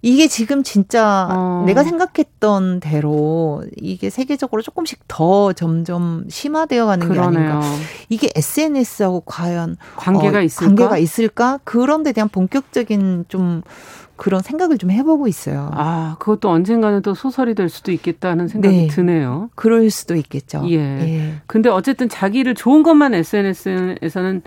[0.03, 1.63] 이게 지금 진짜 어.
[1.65, 7.33] 내가 생각했던 대로 이게 세계적으로 조금씩 더 점점 심화되어 가는 그러네요.
[7.33, 7.67] 게 아닌가.
[8.09, 10.67] 이게 SNS하고 과연 관계가 어, 있을까?
[10.67, 11.61] 관계가 있을까?
[11.63, 13.63] 그런 데 대한 본격적인 좀
[14.17, 15.71] 그런 생각을 좀 해보고 있어요.
[15.73, 18.87] 아, 그것도 언젠가는 또 소설이 될 수도 있겠다는 생각이 네.
[18.89, 19.51] 드네요.
[19.55, 20.65] 그럴 수도 있겠죠.
[20.69, 20.77] 예.
[20.79, 21.35] 예.
[21.47, 24.43] 근데 어쨌든 자기를 좋은 것만 SNS에서는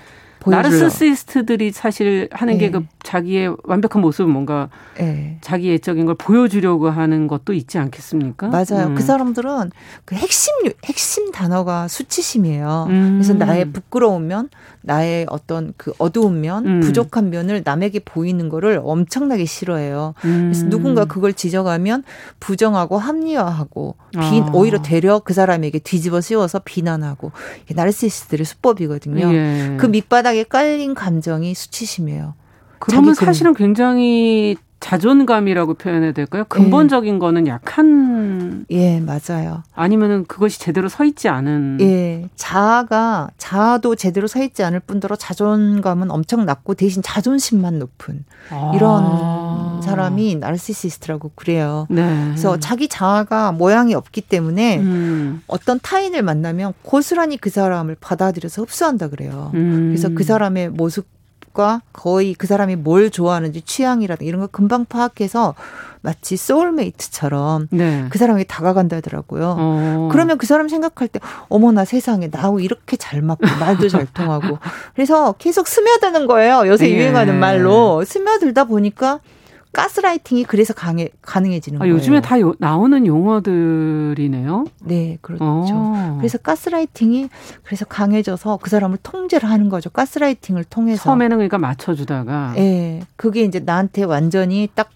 [0.46, 2.60] 나르스시스트들이 사실 하는 네.
[2.60, 5.38] 게그 자기의 완벽한 모습은 뭔가 네.
[5.42, 8.48] 자기 애적인 걸 보여주려고 하는 것도 있지 않겠습니까?
[8.48, 8.88] 맞아요.
[8.88, 8.96] 음.
[8.96, 9.72] 그 사람들은
[10.06, 12.88] 그 핵심 핵심 단어가 수치심이에요.
[12.90, 13.20] 음.
[13.20, 14.50] 그래서 나의 부끄러우면
[14.82, 16.80] 나의 어떤 그 어두운 면, 음.
[16.82, 20.14] 부족한 면을 남에게 보이는 거를 엄청나게 싫어해요.
[20.22, 20.70] 그래서 음.
[20.70, 22.04] 누군가 그걸 지적하면
[22.40, 24.52] 부정하고 합리화하고 비, 아.
[24.54, 27.32] 오히려 되려 그 사람에게 뒤집어 씌워서 비난하고
[27.74, 29.34] 나르시스트들의 수법이거든요.
[29.34, 29.78] 예.
[29.80, 32.36] 그 밑바닥 에 깔린 감정이 수치심이에요.
[32.80, 36.46] 그러면 사실은 굉장히 자존감이라고 표현해야 될까요?
[36.48, 37.20] 근본적인 예.
[37.20, 39.64] 거는 약한 예 맞아요.
[39.74, 46.12] 아니면은 그것이 제대로 서 있지 않은 예 자아가 자아도 제대로 서 있지 않을 뿐더러 자존감은
[46.12, 48.74] 엄청 낮고 대신 자존심만 높은 아.
[48.76, 51.88] 이런 사람이 나르시시스트라고 그래요.
[51.90, 52.26] 네.
[52.28, 55.42] 그래서 자기 자아가 모양이 없기 때문에 음.
[55.48, 59.52] 어떤 타인을 만나면 고스란히 그 사람을 받아들여서 흡수한다 그래요.
[59.56, 59.90] 음.
[59.90, 61.15] 그래서 그 사람의 모습
[61.56, 65.56] 과 거의 그 사람이 뭘 좋아하는지 취향이라든가 이런 걸 금방 파악해서
[66.02, 68.06] 마치 소울메이트처럼 네.
[68.10, 69.56] 그 사람에게 다가간다더라고요.
[69.58, 70.10] 어.
[70.12, 74.60] 그러면 그 사람 생각할 때 어머나 세상에 나하고 이렇게 잘 맞고 말도 잘 통하고
[74.94, 76.68] 그래서 계속 스며드는 거예요.
[76.68, 76.96] 요새 예.
[76.96, 79.22] 유행하는 말로 스며들다 보니까
[79.76, 81.96] 가스라이팅이 그래서 강해, 가능해지는 아, 거예요.
[81.96, 84.64] 요즘에 다 요, 나오는 용어들이네요.
[84.86, 85.44] 네, 그렇죠.
[85.44, 86.16] 어.
[86.18, 87.28] 그래서 가스라이팅이
[87.64, 89.90] 그래서 강해져서 그 사람을 통제를 하는 거죠.
[89.90, 91.04] 가스라이팅을 통해서.
[91.04, 92.54] 처음에는 그러니까 맞춰주다가.
[92.56, 94.90] 네, 그게 이제 나한테 완전히 딱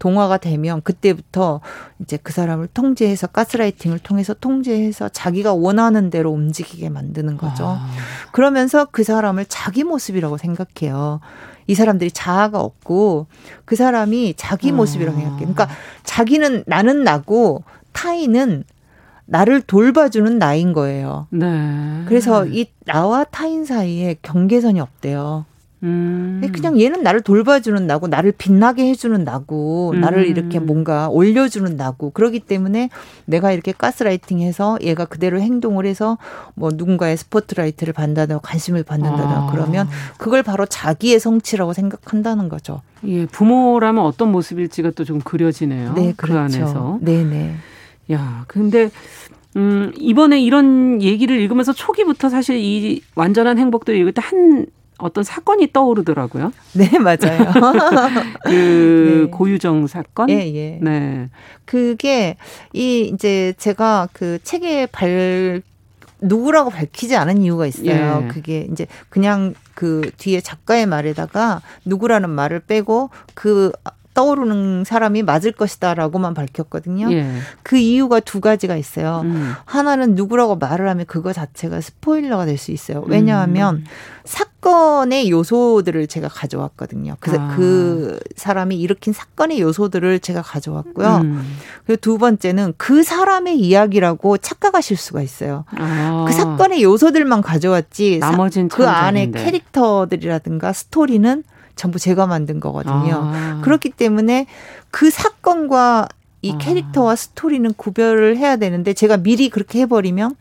[0.00, 1.60] 동화가 되면 그때부터
[2.00, 7.66] 이제 그 사람을 통제해서 가스라이팅을 통해서 통제해서 자기가 원하는 대로 움직이게 만드는 거죠.
[7.78, 7.88] 아.
[8.32, 11.20] 그러면서 그 사람을 자기 모습이라고 생각해요.
[11.66, 13.26] 이 사람들이 자아가 없고
[13.64, 14.74] 그 사람이 자기 아.
[14.74, 15.38] 모습이라고 생각해.
[15.38, 15.68] 그러니까
[16.02, 18.64] 자기는 나는 나고 타인은
[19.26, 21.26] 나를 돌봐주는 나인 거예요.
[21.30, 22.04] 네.
[22.06, 25.46] 그래서 이 나와 타인 사이에 경계선이 없대요.
[25.84, 26.42] 음.
[26.52, 30.00] 그냥 얘는 나를 돌봐주는 나고 나를 빛나게 해주는 나고 음.
[30.00, 32.90] 나를 이렇게 뭔가 올려주는 나고 그러기 때문에
[33.26, 36.18] 내가 이렇게 가스라이팅해서 얘가 그대로 행동을 해서
[36.54, 39.48] 뭐 누군가의 스포트라이트를 받는다거나 관심을 받는다거나 아.
[39.52, 42.82] 그러면 그걸 바로 자기의 성취라고 생각한다는 거죠.
[43.06, 45.92] 예, 부모라면 어떤 모습일지가 또 좀 그려지네요.
[45.92, 46.32] 네, 그 그렇죠.
[46.32, 46.98] 그 안에서.
[47.02, 47.54] 네 네.
[48.10, 48.90] 야, 근데
[49.56, 54.66] 음, 이번에 이런 얘기를 읽으면서 초기부터 사실 이 완전한 행복들 읽을 때한
[54.98, 56.52] 어떤 사건이 떠오르더라고요.
[56.74, 57.52] 네, 맞아요.
[58.44, 59.30] 그 네.
[59.30, 60.30] 고유정 사건?
[60.30, 60.78] 예, 예.
[60.80, 61.28] 네.
[61.64, 62.36] 그게
[62.72, 65.62] 이 이제 제가 그 책에 발
[66.20, 68.22] 누구라고 밝히지 않은 이유가 있어요.
[68.24, 68.28] 예.
[68.28, 73.72] 그게 이제 그냥 그 뒤에 작가의 말에다가 누구라는 말을 빼고 그
[74.14, 77.12] 떠오르는 사람이 맞을 것이다라고만 밝혔거든요.
[77.12, 77.28] 예.
[77.64, 79.22] 그 이유가 두 가지가 있어요.
[79.24, 79.54] 음.
[79.64, 83.02] 하나는 누구라고 말을 하면 그거 자체가 스포일러가 될 수 있어요.
[83.08, 83.84] 왜냐하면 음.
[84.24, 87.18] 사 건의 요소들을 제가 가져왔거든요.
[87.20, 87.54] 그래서 아.
[87.54, 91.16] 그 사람이 일으킨 사건의 요소들을 제가 가져왔고요.
[91.18, 91.58] 음.
[91.84, 95.66] 그리고 두 번째는 그 사람의 이야기라고 착각하실 수가 있어요.
[95.76, 96.24] 아.
[96.26, 101.44] 그 사건의 요소들만 가져왔지 나머진 그 안에 캐릭터들이라든가 스토리는
[101.76, 103.32] 전부 제가 만든 거거든요.
[103.34, 103.60] 아.
[103.62, 104.46] 그렇기 때문에
[104.90, 106.08] 그 사건과
[106.40, 106.58] 이 아.
[106.58, 110.36] 캐릭터와 스토리는 구별을 해야 되는데 제가 미리 그렇게 해버리면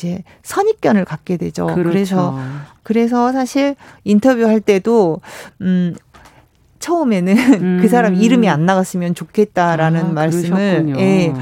[0.00, 1.66] 이제 선입견을 갖게 되죠.
[1.66, 1.90] 그렇죠.
[1.90, 2.38] 그래서
[2.82, 5.20] 그래서 사실 인터뷰할 때도
[5.60, 5.94] 음
[6.78, 7.78] 처음에는 음.
[7.82, 11.34] 그 사람 이름이 안 나갔으면 좋겠다라는 아, 말씀을 예.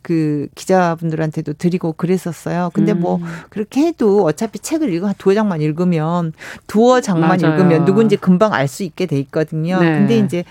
[0.00, 2.70] 그 기자분들한테도 드리고 그랬었어요.
[2.72, 3.20] 근데 뭐 음.
[3.20, 6.32] 뭐 그렇게 해도 어차피 책을 읽어 두어 장만 읽으면
[6.66, 7.54] 두어 장만 맞아요.
[7.54, 9.78] 읽으면 누군지 금방 알 수 있게 돼 있거든요.
[9.80, 9.92] 네.
[9.92, 10.44] 근데 이제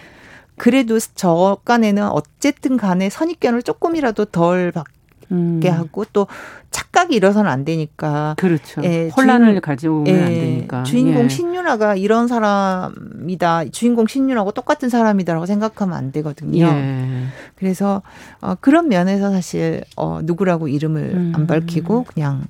[0.58, 4.95] 그래도 저 간에는 어쨌든 간에 선입견을 조금이라도 덜 받게
[5.32, 5.62] 음.
[5.66, 6.28] 하고 또
[6.72, 8.36] 착각이 일어서는 안 되니까.
[8.38, 8.82] 그렇죠.
[8.84, 10.84] 예, 혼란을 주인, 가져오면 예, 안 되니까.
[10.84, 11.30] 주인공 예.
[11.30, 13.66] 신윤아가 이런 사람이다.
[13.72, 16.66] 주인공 신윤하고 똑같은 사람이다라고 생각하면 안 되거든요.
[16.66, 17.26] 예.
[17.56, 18.02] 그래서
[18.42, 21.34] 어, 그런 면에서 사실 어, 누구라고 이름을 음.
[21.36, 22.46] 안 밝히고 그냥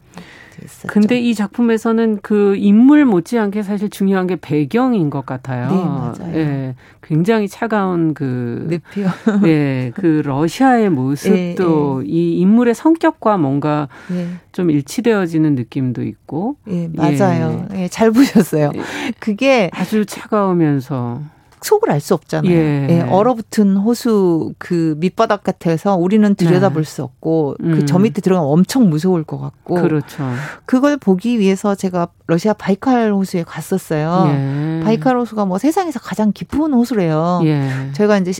[0.56, 0.88] 됐었죠.
[0.88, 5.70] 근데 이 작품에서는 그 인물 못지않게 사실 중요한 게 배경인 것 같아요.
[5.70, 6.36] 네, 맞아요.
[6.36, 9.10] 예, 굉장히 차가운 그 늪이요.
[9.48, 12.12] 예, 그 러시아의 모습도 예, 예.
[12.12, 14.28] 이 인물의 성격과 뭔가 예.
[14.52, 16.58] 좀 일치되어지는 느낌도 있고.
[16.70, 17.68] 예, 맞아요.
[17.74, 18.72] 예, 잘 보셨어요.
[18.76, 19.12] 예.
[19.20, 21.22] 그게 아주 차가우면서
[21.66, 22.52] 속을 알 수 없잖아요.
[22.54, 22.88] 예.
[22.90, 23.02] 예.
[23.02, 26.90] 얼어붙은 호수 그 밑바닥 같아서 우리는 들여다볼 네.
[26.90, 27.72] 수 없고 음.
[27.72, 29.76] 그저 밑에 들어가면 엄청 무서울 것 같고.
[29.76, 30.24] 그렇죠.
[30.66, 34.26] 그걸 보기 위해서 제가 러시아 바이칼 호수에 갔었어요.
[34.30, 34.82] 예.
[34.84, 37.42] 바이칼 호수가 뭐 세상에서 가장 깊은 호수래요.
[37.46, 37.90] 예.
[37.94, 38.34] 저희가 이제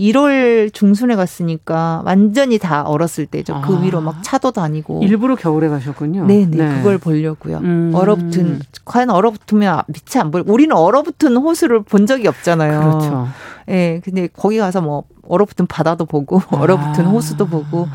[0.00, 3.60] 1월 중순에 갔으니까 완전히 다 얼었을 때죠.
[3.64, 3.80] 그 아.
[3.80, 5.02] 위로 막 차도 다니고.
[5.02, 6.24] 일부러 겨울에 가셨군요.
[6.26, 6.56] 네네.
[6.56, 6.76] 네.
[6.76, 7.58] 그걸 보려고요.
[7.58, 7.92] 음.
[7.94, 10.42] 얼어붙은, 과연 얼어붙으면 밑이 안 보여.
[10.46, 12.80] 우리는 얼어붙은 호수를 본 적이 없잖아요.
[12.80, 13.28] 그렇죠.
[13.68, 16.56] 예, 네, 근데 거기 가서 뭐 얼어붙은 바다도 보고, 아.
[16.56, 17.86] 얼어붙은 호수도 보고,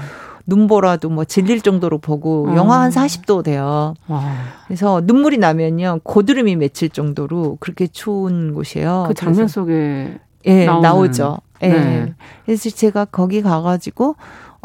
[0.48, 2.56] 눈보라도 뭐 질릴 정도로 보고 어.
[2.56, 3.96] 영하 한 40도 돼요.
[4.08, 4.24] 와.
[4.68, 9.06] 그래서 눈물이 나면요 고드름이 맺힐 정도로 그렇게 추운 곳이에요.
[9.08, 11.40] 그 장면 속에 예, 나오죠.
[11.62, 11.68] 예.
[11.70, 12.14] 네.
[12.46, 14.16] 그래서 제가 거기 가가지고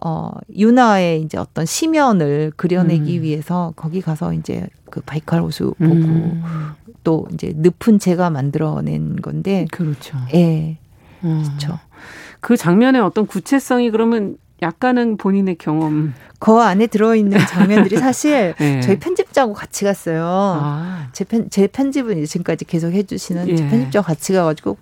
[0.03, 3.23] 어 유나의 이제 어떤 시면을 그려내기 음.
[3.23, 6.43] 위해서 거기 가서 이제 그 바이칼 호수 보고 음.
[7.05, 10.17] 또 이제 늪은 제가 만들어낸 건데 그렇죠.
[10.35, 10.79] 예.
[11.25, 11.45] 음.
[11.45, 11.79] 그렇죠.
[12.41, 16.13] 그 장면의 어떤 구체성이 그러면 약간은 본인의 경험.
[16.39, 18.81] 그 안에 들어있는 장면들이 사실 네.
[18.81, 20.25] 저희 편집자하고 같이 갔어요.
[20.25, 21.09] 아.
[21.13, 23.57] 제, 편, 제 편집은 지금까지 계속 해주시는 예.
[23.57, 24.79] 제 편집자와 같이 가가지고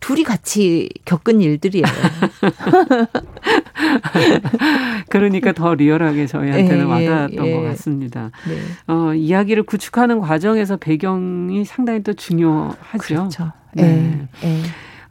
[0.00, 1.84] 둘이 같이 겪은 일들이에요.
[5.08, 7.54] 그러니까 더 리얼하게 저희한테는 예, 와닿았던 예.
[7.54, 8.30] 것 같습니다.
[8.48, 8.92] 네.
[8.92, 12.98] 어, 이야기를 구축하는 과정에서 배경이 상당히 또 중요하죠.
[12.98, 13.52] 그렇죠.
[13.72, 14.28] 네.
[14.44, 14.60] 예.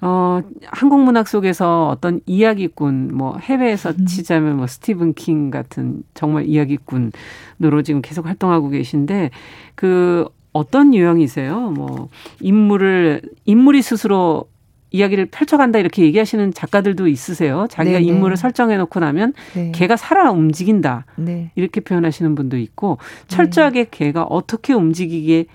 [0.06, 4.06] 어, 한국 문학 속에서 어떤 이야기꾼, 뭐 해외에서 음.
[4.06, 9.30] 치자면 뭐 스티븐 킹 같은 정말 이야기꾼으로 지금 계속 활동하고 계신데
[9.76, 11.72] 그 어떤 유형이세요?
[11.72, 12.10] 뭐
[12.42, 14.50] 인물을 인물이 스스로
[14.94, 17.68] 이야기를 펼쳐간다 이렇게 얘기하시는 작가들도 있으세요.
[17.70, 18.06] 자기가 네네.
[18.06, 18.14] 네.
[18.14, 19.72] 인물을 설정해 놓고 나면 네.
[19.74, 21.06] 걔가 살아 움직인다.
[21.16, 21.52] 네.
[21.56, 23.89] 이렇게 표현하시는 분도 있고 철저하게 네.
[23.91, 25.46] 걔가 어떻게 움직이게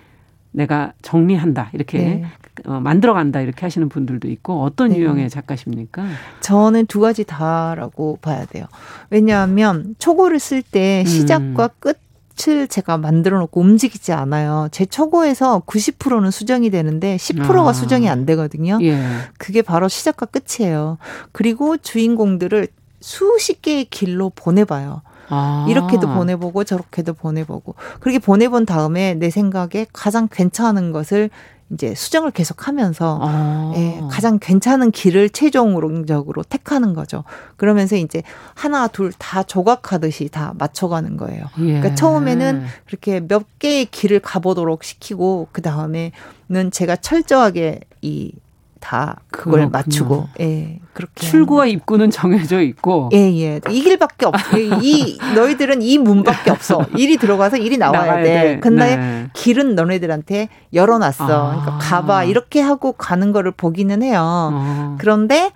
[0.50, 1.70] 내가 정리한다.
[1.72, 2.24] 이렇게 네.
[2.66, 3.40] 어, 만들어간다.
[3.40, 4.98] 이렇게 하시는 분들도 있고 어떤 네.
[4.98, 6.04] 유형의 작가십니까?
[6.40, 8.66] 저는 두 가지 다라고 봐야 돼요.
[9.10, 11.94] 왜냐하면 초고를 쓸 때 시작과 음.
[12.38, 14.68] 끝 빛을 제가 만들어 놓고 움직이지 않아요.
[14.70, 17.72] 제 초고에서 90%는 수정이 되는데 10%가 아.
[17.72, 18.78] 수정이 안 되거든요.
[18.82, 18.98] 예.
[19.36, 20.98] 그게 바로 시작과 끝이에요.
[21.32, 22.68] 그리고 주인공들을
[23.00, 25.02] 수십 개의 길로 보내봐요.
[25.28, 25.66] 아.
[25.68, 31.28] 이렇게도 보내보고 저렇게도 보내보고 그렇게 보내본 다음에 내 생각에 가장 괜찮은 것을
[31.70, 33.72] 이제 수정을 계속하면서 아.
[33.76, 37.24] 예, 가장 괜찮은 길을 최종적으로 택하는 거죠.
[37.56, 38.22] 그러면서 이제
[38.54, 41.44] 하나 둘 다 조각하듯이 다 맞춰가는 거예요.
[41.58, 41.64] 예.
[41.64, 48.32] 그러니까 처음에는 그렇게 몇 개의 길을 가보도록 시키고 그 다음에는 제가 철저하게 이
[48.80, 49.70] 다 그걸 그렇군요.
[49.70, 56.50] 맞추고 예 그렇게 출구와 입구는 정해져 있고 예예 이 길밖에 없어 이 너희들은 이 문밖에
[56.50, 58.22] 없어 일이 들어가서 일이 나와야 돼.
[58.24, 58.60] 돼.
[58.60, 59.26] 근데 네.
[59.34, 61.50] 길은 너네들한테 열어놨어 아.
[61.50, 64.20] 그러니까 가봐 이렇게 하고 가는 거를 보기는 해요
[64.52, 64.96] 아.
[64.98, 65.52] 그런데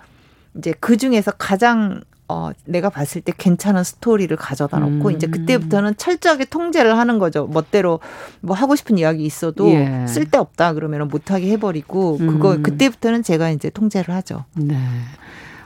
[0.57, 2.03] 이제 그 중에서 가장
[2.33, 5.15] 어, 내가 봤을 때 괜찮은 스토리를 가져다 놓고 음.
[5.15, 7.47] 이제 그때부터는 철저하게 통제를 하는 거죠.
[7.47, 8.01] 멋대로
[8.41, 10.07] 뭐 하고 싶은 이야기 있어도 예.
[10.09, 12.63] 쓸데없다 그러면 못하게 해버리고 그거 음.
[12.63, 14.47] 그때부터는 제가 이제 통제를 하죠.
[14.55, 14.79] 네.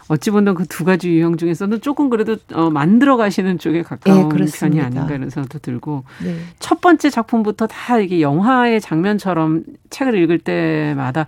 [0.08, 4.44] 어찌 보면 그 두 가지 유형 중에서는 조금 그래도 어, 만들어 가시는 쪽에 가까운 네,
[4.44, 6.36] 편이 아닌가 이런 생각도 들고 네.
[6.58, 11.26] 첫 번째 작품부터 다 이게 영화의 장면처럼 책을 읽을 때마다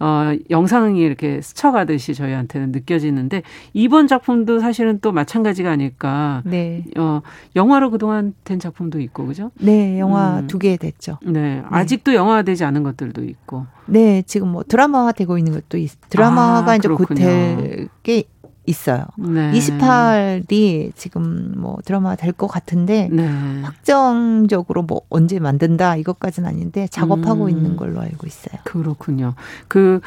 [0.00, 3.42] 어, 영상이 이렇게 스쳐가듯이 저희한테는 느껴지는데
[3.72, 6.42] 이번 작품도 사실은 또 마찬가지가 아닐까.
[6.44, 6.84] 네.
[6.96, 7.22] 어,
[7.56, 9.50] 영화로 그동안 된 작품도 있고 그죠?
[9.60, 10.46] 네, 영화 음.
[10.46, 11.18] 두개 됐죠.
[11.24, 11.38] 네.
[11.38, 11.62] 네.
[11.68, 13.66] 아직도 영화되지 않은 것들도 있고.
[13.86, 18.24] 네, 지금 뭐 드라마화 되고 있는 것도 있, 드라마가 아, 이제 곧될게
[18.68, 19.04] 있어요.
[19.16, 19.50] 네.
[19.52, 23.26] 28이 지금 뭐 드라마 될 것 같은데 네.
[23.62, 27.50] 확정적으로 뭐 언제 만든다 이것까지는 아닌데 작업하고 음.
[27.50, 28.60] 있는 걸로 알고 있어요.
[28.64, 29.34] 그렇군요.
[29.66, 30.00] 그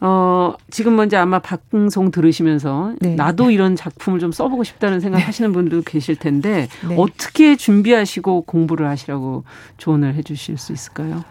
[0.00, 3.14] 어, 지금 먼저 아마 방송 들으시면서 네.
[3.14, 5.24] 나도 이런 작품을 좀 써보고 싶다는 생각 네.
[5.24, 6.96] 하시는 분들도 계실 텐데 네.
[6.98, 9.44] 어떻게 준비하시고 공부를 하시라고
[9.78, 11.24] 조언을 해 주실 수 있을까요?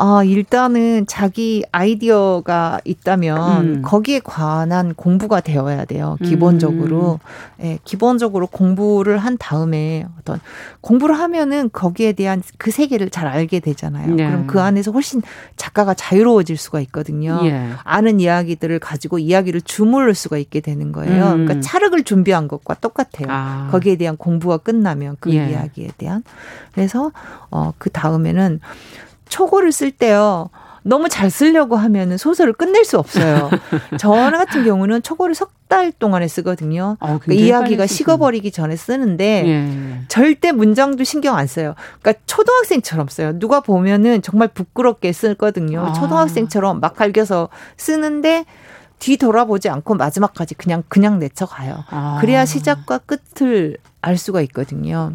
[0.00, 3.82] 아, 일단은 자기 아이디어가 있다면 음.
[3.82, 6.16] 거기에 관한 공부가 되어야 돼요.
[6.22, 7.18] 기본적으로.
[7.58, 7.64] 음.
[7.64, 10.38] 예, 기본적으로 공부를 한 다음에 어떤
[10.82, 14.14] 공부를 하면은 거기에 대한 그 세계를 잘 알게 되잖아요.
[14.14, 14.24] 네.
[14.24, 15.20] 그럼 그 안에서 훨씬
[15.56, 17.40] 작가가 자유로워질 수가 있거든요.
[17.42, 17.70] 예.
[17.82, 21.32] 아는 이야기들을 가지고 이야기를 주물를 수가 있게 되는 거예요.
[21.32, 21.44] 음.
[21.44, 23.26] 그러니까 차력을 준비한 것과 똑같아요.
[23.28, 23.68] 아.
[23.72, 25.50] 거기에 대한 공부가 끝나면 그 예.
[25.50, 26.22] 이야기에 대한.
[26.72, 27.10] 그래서
[27.50, 28.60] 어, 그 다음에는
[29.28, 30.50] 초고를 쓸 때요.
[30.82, 33.50] 너무 잘 쓰려고 하면은 소설을 끝낼 수 없어요.
[33.98, 36.96] 저 같은 경우는 초고를 석 달 동안에 쓰거든요.
[36.98, 40.00] 어, 그러니까 이야기가 식어버리기 전에 쓰는데 예.
[40.08, 41.74] 절대 문장도 신경 안 써요.
[42.00, 43.38] 그러니까 초등학생처럼 써요.
[43.38, 45.86] 누가 보면은 정말 부끄럽게 쓰거든요.
[45.88, 45.92] 아.
[45.92, 48.46] 초등학생처럼 막 갈겨서 쓰는데
[48.98, 51.84] 뒤 돌아보지 않고 마지막까지 그냥 그냥 내쳐가요.
[51.90, 52.18] 아.
[52.20, 55.12] 그래야 시작과 끝을 알 수가 있거든요.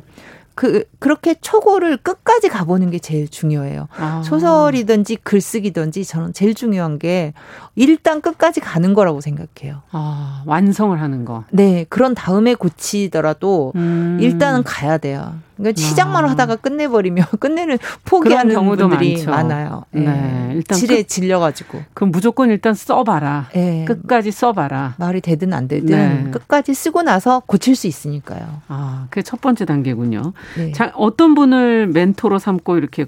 [0.55, 3.87] 그 그렇게 초고를 끝까지 가보는 게 제일 중요해요.
[3.97, 4.21] 아.
[4.23, 7.33] 소설이든지 글쓰기든지 저는 제일 중요한 게
[7.75, 9.81] 일단 끝까지 가는 거라고 생각해요.
[9.91, 11.43] 아, 완성을 하는 거.
[11.51, 14.17] 네, 그런 다음에 고치더라도 음.
[14.21, 15.35] 일단은 가야 돼요.
[15.57, 16.29] 그러니까 시작만 아.
[16.29, 19.31] 하다가 끝내버리면 끝내는 포기하는 경우도 분들이 많죠.
[19.31, 19.85] 많아요.
[19.91, 20.51] 네, 네.
[20.55, 21.83] 일단 질에 끝, 질려가지고.
[21.93, 23.49] 그럼 무조건 일단 써봐라.
[23.53, 23.85] 네.
[23.85, 24.95] 끝까지 써봐라.
[24.97, 26.31] 말이 되든 안 되든 네.
[26.31, 28.61] 끝까지 쓰고 나서 고칠 수 있으니까요.
[28.67, 30.33] 아, 그게 첫 번째 단계군요.
[30.57, 30.71] 네.
[30.71, 33.05] 자, 어떤 분을 멘토로 삼고 이렇게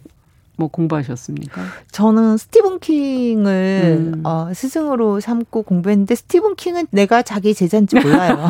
[0.58, 1.62] 뭐 공부하셨습니까?
[1.91, 4.22] 저는 스티븐 킹을 음.
[4.24, 8.47] 어, 스승으로 삼고 공부했는데 스티븐 킹은 내가 자기 제자인지 몰라요.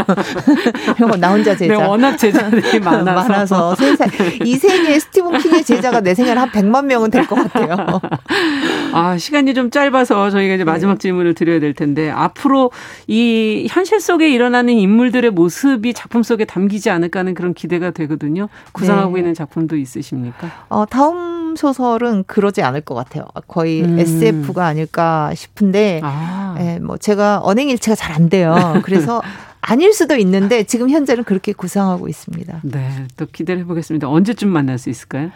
[1.20, 1.78] 나 혼자 제자.
[1.78, 3.14] 네, 워낙 제자들이 많아서.
[3.30, 4.08] 많아서 세상,
[4.44, 8.00] 이 세계에 스티븐 킹의 제자가 내 생각에 한 100만 명은 될 것 같아요.
[8.94, 11.00] 아, 시간이 좀 짧아서 저희가 이제 마지막 네.
[11.00, 12.72] 질문을 드려야 될 텐데 앞으로
[13.08, 18.48] 이 현실 속에 일어나는 인물들의 모습이 작품 속에 담기지 않을까 하는 그런 기대가 되거든요.
[18.74, 19.20] 구상하고 네.
[19.22, 20.50] 있는 작품도 있으십니까?
[20.70, 23.26] 어, 다음 소설 소설은 그러지 않을 것 같아요.
[23.48, 24.00] 거의 음.
[24.00, 26.56] SF가 아닐까 싶은데, 아.
[26.60, 28.56] 예, 뭐 제가 언행일치가 잘 안 돼요.
[28.86, 29.22] 그래서
[29.60, 32.62] 아닐 수도 있는데 지금 현재는 그렇게 구상하고 있습니다.
[32.64, 34.08] 네, 또 기대를 해보겠습니다.
[34.08, 35.32] 언제쯤 만날 수 있을까요?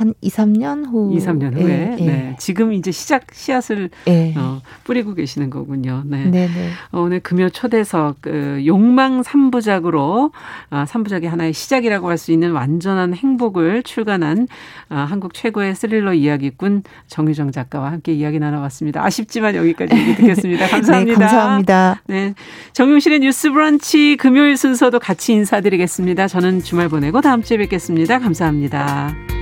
[0.00, 1.12] 한 2, 3년 후.
[1.14, 1.64] 2, 3년 후에.
[1.68, 2.06] 예, 예.
[2.06, 2.36] 네.
[2.38, 4.34] 지금 이제 시작 씨앗을 예.
[4.36, 6.02] 어, 뿌리고 계시는 거군요.
[6.06, 6.24] 네.
[6.24, 6.46] 네네.
[6.46, 6.70] 네.
[6.92, 10.30] 어, 오늘 금요 초대석 그 욕망 3부작으로
[10.70, 14.46] 어, 3부작의 하나의 시작이라고 할 수 있는 완전한 행복을 출간한
[14.90, 19.02] 어, 한국 최고의 스릴러 이야기꾼 정유정 작가와 함께 이야기 나눠봤습니다.
[19.04, 20.68] 아쉽지만 여기까지 얘기 듣겠습니다.
[20.68, 21.18] 감사합니다.
[21.18, 22.02] 네, 감사합니다.
[22.06, 22.34] 네.
[22.74, 26.28] 정용실의 뉴스 브런치 금요일 순서도 같이 인사드리겠습니다.
[26.28, 28.18] 저는 주말 보내고 다음 주에 뵙겠습니다.
[28.18, 29.39] 감사합니다.